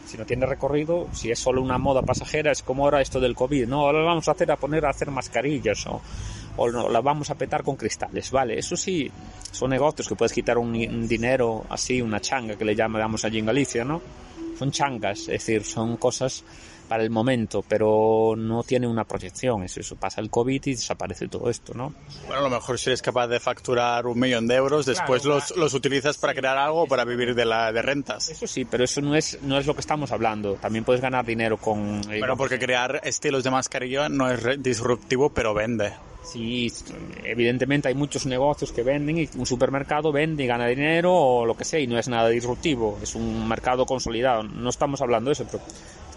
Si 0.08 0.18
no 0.18 0.26
tiene 0.26 0.46
recorrido, 0.46 1.08
si 1.14 1.32
es 1.32 1.40
solo 1.40 1.62
una 1.62 1.78
moda 1.78 2.02
pasajera, 2.02 2.52
es 2.52 2.64
como 2.64 2.84
ahora 2.84 3.02
esto 3.02 3.20
del 3.20 3.36
COVID, 3.36 3.68
no, 3.68 3.82
ahora 3.82 4.04
vamos 4.04 4.28
a 4.28 4.32
hacer 4.32 4.52
a 4.52 4.58
poner 4.58 4.86
a 4.86 4.90
hacer 4.90 5.10
mascarillas 5.12 5.86
o, 5.88 6.02
o 6.58 6.68
la 6.68 7.00
vamos 7.02 7.30
a 7.30 7.36
petar 7.36 7.64
con 7.64 7.76
cristales, 7.76 8.32
vale, 8.32 8.58
eso 8.58 8.76
sí, 8.76 9.10
son 9.52 9.70
negocios 9.70 10.08
que 10.08 10.16
puedes 10.16 10.34
quitar 10.34 10.58
un, 10.58 10.70
un 10.70 11.08
dinero 11.08 11.66
así, 11.70 12.02
una 12.02 12.20
changa 12.20 12.56
que 12.56 12.66
le 12.66 12.76
llamamos 12.76 13.24
allí 13.24 13.40
en 13.40 13.46
Galicia, 13.46 13.86
¿no? 13.86 14.02
Son 14.58 14.72
changas, 14.72 15.20
es 15.22 15.28
decir, 15.28 15.64
son 15.64 15.98
cosas 15.98 16.44
para 16.92 17.04
el 17.04 17.10
momento, 17.10 17.64
pero 17.66 18.34
no 18.38 18.64
tiene 18.64 18.86
una 18.86 19.06
proyección. 19.06 19.64
Es 19.64 19.78
eso, 19.78 19.96
pasa 19.96 20.20
el 20.20 20.30
COVID 20.30 20.62
y 20.66 20.72
desaparece 20.72 21.30
todo 21.30 21.50
esto, 21.50 21.74
¿no? 21.74 21.94
Bueno, 22.28 22.42
a 22.42 22.44
lo 22.44 22.50
mejor 22.50 22.78
si 22.78 22.90
eres 22.90 23.02
capaz 23.02 23.28
de 23.28 23.40
facturar 23.40 24.06
un 24.08 24.20
millón 24.20 24.46
de 24.46 24.56
euros, 24.56 24.86
después 24.86 25.24
los, 25.24 25.56
los, 25.56 25.74
utilizas 25.74 26.18
para 26.18 26.34
crear 26.34 26.58
algo 26.58 26.82
o 26.82 26.88
para 26.88 27.06
vivir 27.06 27.34
de, 27.34 27.46
la, 27.46 27.72
de 27.72 27.82
rentas. 27.82 28.28
Eso 28.28 28.46
sí, 28.46 28.66
pero 28.66 28.84
eso 28.84 29.00
no 29.00 29.16
es, 29.16 29.42
no 29.42 29.58
es 29.58 29.68
lo 29.68 29.74
que 29.74 29.80
estamos 29.80 30.12
hablando. 30.12 30.56
También 30.56 30.84
puedes 30.84 31.02
ganar 31.02 31.26
dinero 31.26 31.56
con... 31.56 32.02
Eh, 32.12 32.20
bueno, 32.20 32.36
porque 32.36 32.60
crear 32.60 33.00
estilos 33.06 33.46
de 33.46 33.52
mascarilla 33.52 34.10
no 34.10 34.30
es 34.30 34.62
disruptivo, 34.62 35.30
pero 35.30 35.54
vende. 35.54 35.94
Sí, 36.24 36.72
evidentemente 37.24 37.88
hay 37.88 37.96
muchos 37.96 38.26
negocios 38.26 38.72
que 38.72 38.84
venden 38.84 39.18
y 39.18 39.30
un 39.38 39.46
supermercado 39.46 40.12
vende 40.12 40.44
y 40.44 40.48
gana 40.48 40.68
dinero 40.68 41.14
o 41.14 41.46
lo 41.46 41.56
que 41.56 41.66
sea 41.66 41.80
y 41.80 41.88
no 41.88 41.98
es 41.98 42.08
nada 42.10 42.30
disruptivo, 42.30 43.00
es 43.02 43.16
un 43.16 43.48
mercado 43.48 43.86
consolidado. 43.86 44.44
No 44.44 44.70
estamos 44.70 45.02
hablando 45.02 45.30
de 45.30 45.34
eso, 45.34 45.48
pero 45.50 45.64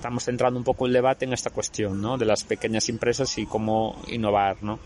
estamos 0.05 0.25
centrando 0.25 0.59
un 0.59 0.65
poco 0.65 0.85
el 0.85 0.93
debate 0.93 1.25
en 1.25 1.33
esta 1.33 1.49
cuestión, 1.49 2.03
¿no? 2.03 2.19
De 2.19 2.27
las 2.27 2.45
pequeñas 2.45 2.91
empresas 2.91 3.39
y 3.39 3.47
cómo 3.47 4.03
innovar, 4.09 4.63
¿no? 4.63 4.79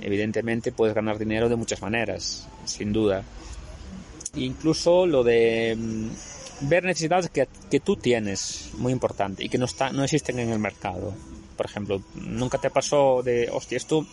Evidentemente 0.00 0.70
puedes 0.70 0.94
ganar 0.94 1.18
dinero 1.18 1.48
de 1.48 1.56
muchas 1.56 1.82
maneras, 1.82 2.48
sin 2.64 2.92
duda. 2.92 3.24
Incluso 4.36 5.06
lo 5.06 5.24
de 5.24 5.76
mm, 5.76 6.68
ver 6.68 6.84
necesidades 6.84 7.30
que, 7.30 7.48
que 7.68 7.80
tú 7.80 7.96
tienes, 7.96 8.70
muy 8.78 8.92
importante, 8.92 9.42
y 9.42 9.48
que 9.48 9.58
no, 9.58 9.64
está, 9.64 9.90
no 9.90 10.04
existen 10.04 10.38
en 10.38 10.50
el 10.50 10.60
mercado. 10.60 11.12
Por 11.56 11.66
ejemplo, 11.66 12.00
nunca 12.14 12.58
te 12.58 12.70
pasó 12.70 13.24
de, 13.24 13.50
hostia, 13.52 13.76
esto 13.76 14.06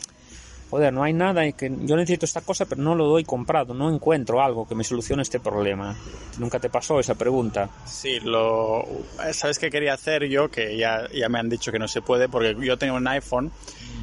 joder, 0.69 0.91
no 0.93 1.03
hay 1.03 1.13
nada 1.13 1.45
y 1.45 1.53
que 1.53 1.71
yo 1.83 1.95
necesito 1.95 2.25
esta 2.25 2.41
cosa, 2.41 2.65
pero 2.65 2.81
no 2.81 2.95
lo 2.95 3.05
doy 3.07 3.23
comprado, 3.23 3.73
no 3.73 3.93
encuentro 3.93 4.41
algo 4.41 4.67
que 4.67 4.75
me 4.75 4.83
solucione 4.83 5.21
este 5.21 5.39
problema. 5.39 5.95
¿Nunca 6.37 6.59
te 6.59 6.69
pasó 6.69 6.99
esa 6.99 7.15
pregunta? 7.15 7.69
Sí, 7.85 8.19
lo 8.19 8.85
sabes 9.33 9.59
qué 9.59 9.69
quería 9.69 9.93
hacer 9.93 10.25
yo, 10.27 10.49
que 10.49 10.77
ya, 10.77 11.07
ya 11.13 11.29
me 11.29 11.39
han 11.39 11.49
dicho 11.49 11.71
que 11.71 11.79
no 11.79 11.87
se 11.87 12.01
puede, 12.01 12.27
porque 12.29 12.55
yo 12.59 12.77
tengo 12.77 12.95
un 12.95 13.07
iPhone 13.07 13.51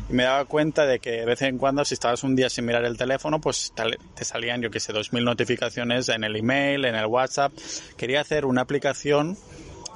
y 0.08 0.12
me 0.12 0.24
daba 0.24 0.44
cuenta 0.44 0.86
de 0.86 0.98
que 0.98 1.10
de 1.10 1.24
vez 1.24 1.42
en 1.42 1.58
cuando 1.58 1.84
si 1.84 1.94
estabas 1.94 2.22
un 2.22 2.36
día 2.36 2.48
sin 2.48 2.64
mirar 2.64 2.84
el 2.84 2.96
teléfono, 2.96 3.40
pues 3.40 3.72
te 4.14 4.24
salían, 4.24 4.62
yo 4.62 4.70
que 4.70 4.80
sé, 4.80 4.92
2.000 4.92 5.24
notificaciones 5.24 6.08
en 6.08 6.24
el 6.24 6.36
email, 6.36 6.84
en 6.84 6.94
el 6.94 7.06
WhatsApp. 7.06 7.52
Quería 7.96 8.20
hacer 8.20 8.44
una 8.44 8.62
aplicación 8.62 9.36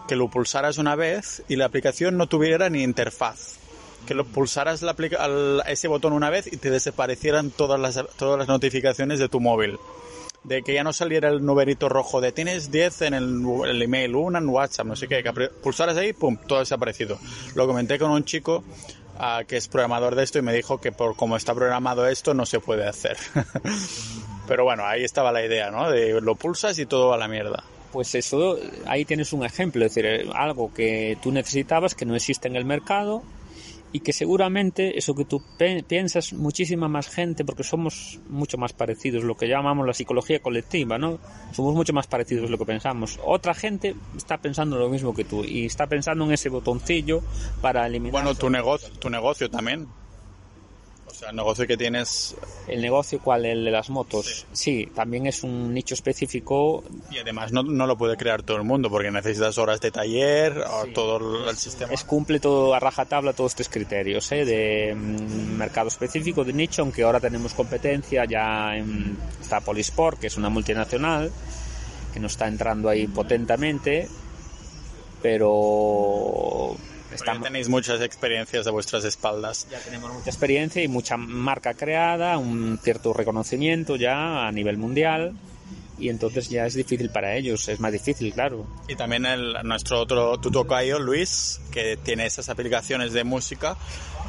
que 0.09 0.16
lo 0.16 0.29
pulsaras 0.29 0.79
una 0.79 0.94
vez 0.94 1.42
y 1.48 1.57
la 1.57 1.64
aplicación 1.64 2.16
no 2.16 2.29
tuviera 2.29 2.70
ni 2.70 2.83
interfaz 2.83 3.65
que 4.06 4.14
lo 4.14 4.24
pulsaras 4.24 4.82
la 4.82 4.96
al, 5.18 5.62
ese 5.66 5.88
botón 5.88 6.12
una 6.12 6.30
vez 6.30 6.50
y 6.50 6.56
te 6.56 6.70
desaparecieran 6.70 7.50
todas 7.50 7.78
las, 7.78 8.02
todas 8.16 8.38
las 8.38 8.48
notificaciones 8.48 9.18
de 9.18 9.28
tu 9.28 9.40
móvil. 9.40 9.78
De 10.44 10.62
que 10.62 10.74
ya 10.74 10.84
no 10.84 10.92
saliera 10.92 11.28
el 11.28 11.44
numerito 11.44 11.88
rojo 11.88 12.20
de 12.20 12.30
tienes 12.30 12.70
10 12.70 13.02
en 13.02 13.14
el, 13.14 13.82
email, 13.82 14.14
una 14.14 14.38
en 14.38 14.48
WhatsApp, 14.48 14.86
no 14.86 14.94
sé 14.94 15.08
qué, 15.08 15.22
que 15.22 15.32
pulsaras 15.32 15.96
ahí, 15.96 16.12
pum, 16.12 16.38
todo 16.46 16.60
desaparecido. 16.60 17.18
Lo 17.54 17.66
comenté 17.66 17.98
con 17.98 18.12
un 18.12 18.24
chico 18.24 18.62
uh, 19.18 19.44
que 19.44 19.56
es 19.56 19.66
programador 19.66 20.14
de 20.14 20.22
esto 20.22 20.38
y 20.38 20.42
me 20.42 20.54
dijo 20.54 20.80
que 20.80 20.92
por 20.92 21.16
cómo 21.16 21.36
está 21.36 21.52
programado 21.52 22.06
esto 22.06 22.32
no 22.32 22.46
se 22.46 22.60
puede 22.60 22.86
hacer. 22.86 23.16
Pero 24.46 24.62
bueno, 24.62 24.86
ahí 24.86 25.02
estaba 25.02 25.32
la 25.32 25.44
idea, 25.44 25.72
¿no? 25.72 25.90
De 25.90 26.20
lo 26.20 26.36
pulsas 26.36 26.78
y 26.78 26.86
todo 26.86 27.08
va 27.08 27.16
a 27.16 27.18
la 27.18 27.28
mierda 27.28 27.64
pues 27.96 28.14
eso, 28.14 28.58
ahí 28.84 29.06
tienes 29.06 29.32
un 29.32 29.42
ejemplo, 29.42 29.86
es 29.86 29.94
decir, 29.94 30.28
algo 30.34 30.70
que 30.74 31.16
tú 31.22 31.32
necesitabas 31.32 31.94
que 31.94 32.04
no 32.04 32.14
existe 32.14 32.46
en 32.46 32.54
el 32.54 32.66
mercado 32.66 33.22
y 33.96 34.00
que 34.00 34.12
seguramente 34.12 34.98
eso 34.98 35.14
que 35.14 35.24
tú 35.24 35.42
piensas 35.88 36.35
muchísima 36.35 36.87
más 36.87 37.09
gente 37.09 37.46
porque 37.46 37.62
somos 37.62 38.20
mucho 38.28 38.59
más 38.59 38.74
parecidos 38.74 39.24
lo 39.24 39.38
que 39.38 39.48
llamamos 39.48 39.87
la 39.87 39.94
psicología 39.94 40.40
colectiva 40.40 40.98
no 40.98 41.18
somos 41.52 41.74
mucho 41.74 41.94
más 41.94 42.06
parecidos 42.06 42.50
lo 42.50 42.59
que 42.59 42.66
pensamos. 42.66 43.18
Otra 43.24 43.54
gente 43.54 43.94
está 44.14 44.37
pensando 44.37 44.76
lo 44.76 44.90
mismo 44.90 45.14
que 45.14 45.24
tú 45.24 45.44
y 45.44 45.64
está 45.64 45.87
pensando 45.87 46.26
en 46.26 46.32
ese 46.32 46.50
botoncillo 46.50 47.22
para 47.62 47.87
eliminar 47.87 48.12
bueno 48.12 48.35
tu 48.35 48.50
negocio 48.50 48.90
tu 48.98 49.09
negocio 49.09 49.48
también 49.48 49.88
sea, 51.18 51.31
el 51.31 51.37
negocio 51.37 51.66
que 51.66 51.76
tienes... 51.76 52.37
¿El 52.68 52.81
negocio 52.81 53.18
cuál? 53.20 53.46
El 53.46 53.64
de 53.64 53.70
las 53.70 53.90
motos. 53.90 54.46
Sí. 54.52 54.88
también 54.94 55.26
es 55.26 55.42
un 55.42 55.72
nicho 55.72 55.94
específico. 55.94 56.85
Y 57.11 57.18
además 57.18 57.52
no, 57.52 57.62
no, 57.62 57.87
lo 57.87 57.96
puede 57.96 58.16
crear 58.16 58.42
todo 58.42 58.57
el 58.59 58.64
mundo 58.64 58.90
porque 58.90 59.11
necesitas 59.11 59.57
horas 59.59 59.81
de 59.81 59.90
taller, 59.90 60.59
o 60.59 60.87
todo 60.92 61.48
el 61.48 61.57
sistema. 61.57 61.92
Es 61.92 62.05
cumple 62.05 62.38
todo 62.38 62.74
a 62.74 62.81
rajatabla 62.81 63.33
todos 63.33 63.52
estos 63.52 63.68
criterios 63.68 64.31
¿eh? 64.33 64.44
de 64.44 64.94
mm, 64.94 65.57
mercado 65.57 65.88
específico, 65.88 66.44
de 66.44 66.52
nicho, 66.52 66.83
aunque 66.83 67.02
ahora 67.02 67.20
tenemos 67.20 67.55
competencia 67.55 68.24
ya 68.24 68.76
en 68.76 69.16
está 69.40 69.61
Polisport, 69.61 70.18
que 70.18 70.26
es 70.26 70.37
una 70.37 70.48
multinacional, 70.48 71.31
que 72.12 72.20
nos 72.20 72.33
está 72.33 72.46
entrando 72.46 72.88
ahí 72.88 73.07
potentemente, 73.07 74.09
pero 75.22 76.76
ya 77.24 77.40
tenéis 77.40 77.68
muchas 77.68 78.00
experiencias 78.00 78.64
de 78.64 78.70
vuestras 78.70 79.04
espaldas. 79.04 79.66
Ya 79.70 79.78
tenemos 79.78 80.12
mucha 80.12 80.30
experiencia 80.30 80.82
y 80.82 80.88
mucha 80.88 81.16
marca 81.16 81.74
creada, 81.74 82.38
un 82.38 82.78
cierto 82.82 83.12
reconocimiento 83.12 83.96
ya 83.96 84.46
a 84.46 84.52
nivel 84.52 84.78
mundial 84.78 85.34
y 85.98 86.10
entonces 86.10 86.50
ya 86.50 86.66
es 86.66 86.74
difícil 86.74 87.10
para 87.10 87.36
ellos, 87.36 87.68
es 87.68 87.80
más 87.80 87.92
difícil, 87.92 88.32
claro. 88.32 88.66
Y 88.86 88.96
también 88.96 89.24
el, 89.24 89.56
nuestro 89.64 90.00
otro 90.00 90.38
tutocayo, 90.38 90.98
Luis, 90.98 91.60
que 91.70 91.96
tiene 91.96 92.26
esas 92.26 92.48
aplicaciones 92.48 93.12
de 93.12 93.24
música, 93.24 93.76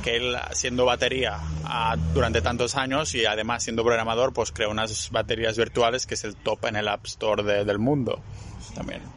que 0.03 0.15
él 0.15 0.35
siendo 0.53 0.85
batería 0.85 1.39
ah, 1.65 1.97
durante 2.13 2.41
tantos 2.41 2.75
años 2.75 3.13
y 3.15 3.25
además 3.25 3.63
siendo 3.63 3.83
programador, 3.83 4.33
pues 4.33 4.51
creó 4.51 4.71
unas 4.71 5.09
baterías 5.11 5.57
virtuales 5.57 6.05
que 6.05 6.13
es 6.13 6.23
el 6.23 6.35
top 6.35 6.65
en 6.65 6.77
el 6.77 6.87
App 6.87 7.05
Store 7.05 7.43
del 7.43 7.79
mundo 7.79 8.21
también 8.77 9.16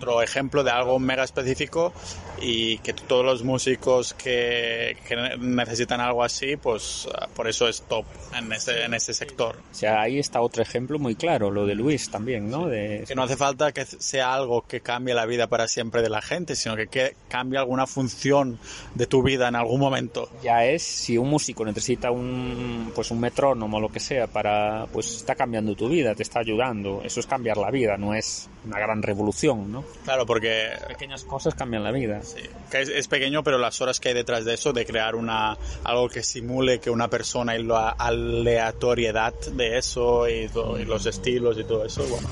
otro 0.00 0.22
ejemplo 0.22 0.64
de 0.64 0.70
algo 0.70 0.98
mega 0.98 1.24
específico 1.24 1.92
y 2.40 2.78
que 2.78 2.94
todos 2.94 3.22
los 3.22 3.44
músicos 3.44 4.14
que, 4.14 4.96
que 5.06 5.14
necesitan 5.38 6.00
algo 6.00 6.24
así, 6.24 6.56
pues 6.56 7.06
ah, 7.14 7.28
por 7.34 7.46
eso 7.46 7.68
es 7.68 7.82
top 7.82 8.06
en 8.34 8.50
ese, 8.50 8.84
en 8.84 8.94
ese 8.94 9.12
sector. 9.12 9.56
O 9.70 9.74
sea, 9.74 10.00
ahí 10.00 10.18
está 10.18 10.40
otro 10.40 10.62
ejemplo 10.62 10.98
muy 10.98 11.16
claro, 11.16 11.50
lo 11.50 11.66
de 11.66 11.74
Luis 11.74 12.10
también, 12.10 12.48
¿no? 12.48 12.66
De... 12.66 13.04
Que 13.06 13.14
no 13.14 13.24
hace 13.24 13.36
falta 13.36 13.72
que 13.72 13.84
sea 13.84 14.32
algo 14.32 14.62
que 14.62 14.80
cambie 14.80 15.12
la 15.12 15.26
vida 15.26 15.48
para 15.48 15.68
siempre 15.68 16.00
de 16.00 16.08
la 16.08 16.22
gente, 16.22 16.56
sino 16.56 16.76
que, 16.76 16.86
que 16.86 17.14
cambie 17.28 17.58
alguna 17.58 17.86
función 17.86 18.58
de 18.94 19.06
tu 19.06 19.22
vida 19.22 19.48
en 19.48 19.56
algún 19.56 19.80
momento. 19.80 20.30
Ya 20.42 20.64
es, 20.64 20.82
si 20.82 21.18
un 21.18 21.28
músico 21.28 21.62
necesita 21.66 22.10
un, 22.10 22.90
pues 22.94 23.10
un 23.10 23.20
metrónomo 23.20 23.76
o 23.76 23.80
lo 23.80 23.90
que 23.90 24.00
sea 24.00 24.26
para, 24.26 24.86
pues 24.90 25.14
está 25.14 25.34
cambiando 25.34 25.74
tu 25.74 25.90
vida, 25.90 26.14
te 26.14 26.22
está 26.22 26.40
ayudando. 26.40 27.02
Eso 27.04 27.20
es 27.20 27.26
cambiar 27.26 27.58
la 27.58 27.70
vida, 27.70 27.98
no 27.98 28.14
es 28.14 28.48
una 28.64 28.78
gran 28.78 29.02
revolución, 29.02 29.72
¿no? 29.72 29.84
Claro, 30.04 30.26
porque... 30.26 30.70
Pequeñas 30.88 31.24
cosas 31.24 31.54
cambian 31.54 31.82
la 31.82 31.92
vida. 31.92 32.22
Sí, 32.22 32.40
que 32.70 32.82
es, 32.82 32.88
es, 32.88 33.08
pequeño, 33.08 33.42
pero 33.42 33.58
las 33.58 33.80
horas 33.80 34.00
que 34.00 34.08
hay 34.08 34.14
detrás 34.14 34.44
de 34.44 34.54
eso, 34.54 34.72
de 34.72 34.84
crear 34.84 35.14
una 35.14 35.56
algo 35.84 36.08
que 36.08 36.22
simule 36.22 36.80
que 36.80 36.90
una 36.90 37.08
persona 37.08 37.56
y 37.56 37.62
la 37.62 37.90
aleatoriedad 37.90 39.34
de 39.52 39.78
eso 39.78 40.28
y, 40.28 40.48
todo, 40.48 40.78
y 40.78 40.84
los 40.84 41.06
estilos 41.06 41.58
y 41.58 41.64
todo 41.64 41.84
eso, 41.84 42.04
bueno. 42.06 42.28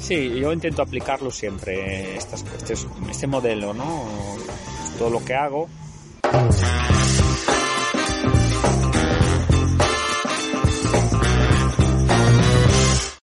Sí, 0.00 0.38
yo 0.38 0.52
intento 0.52 0.82
aplicarlo 0.82 1.30
siempre, 1.30 2.16
estas, 2.16 2.44
este, 2.56 2.74
este 3.10 3.26
modelo, 3.26 3.74
¿no? 3.74 4.06
Todo 4.98 5.10
lo 5.10 5.24
que 5.24 5.34
hago. 5.34 5.68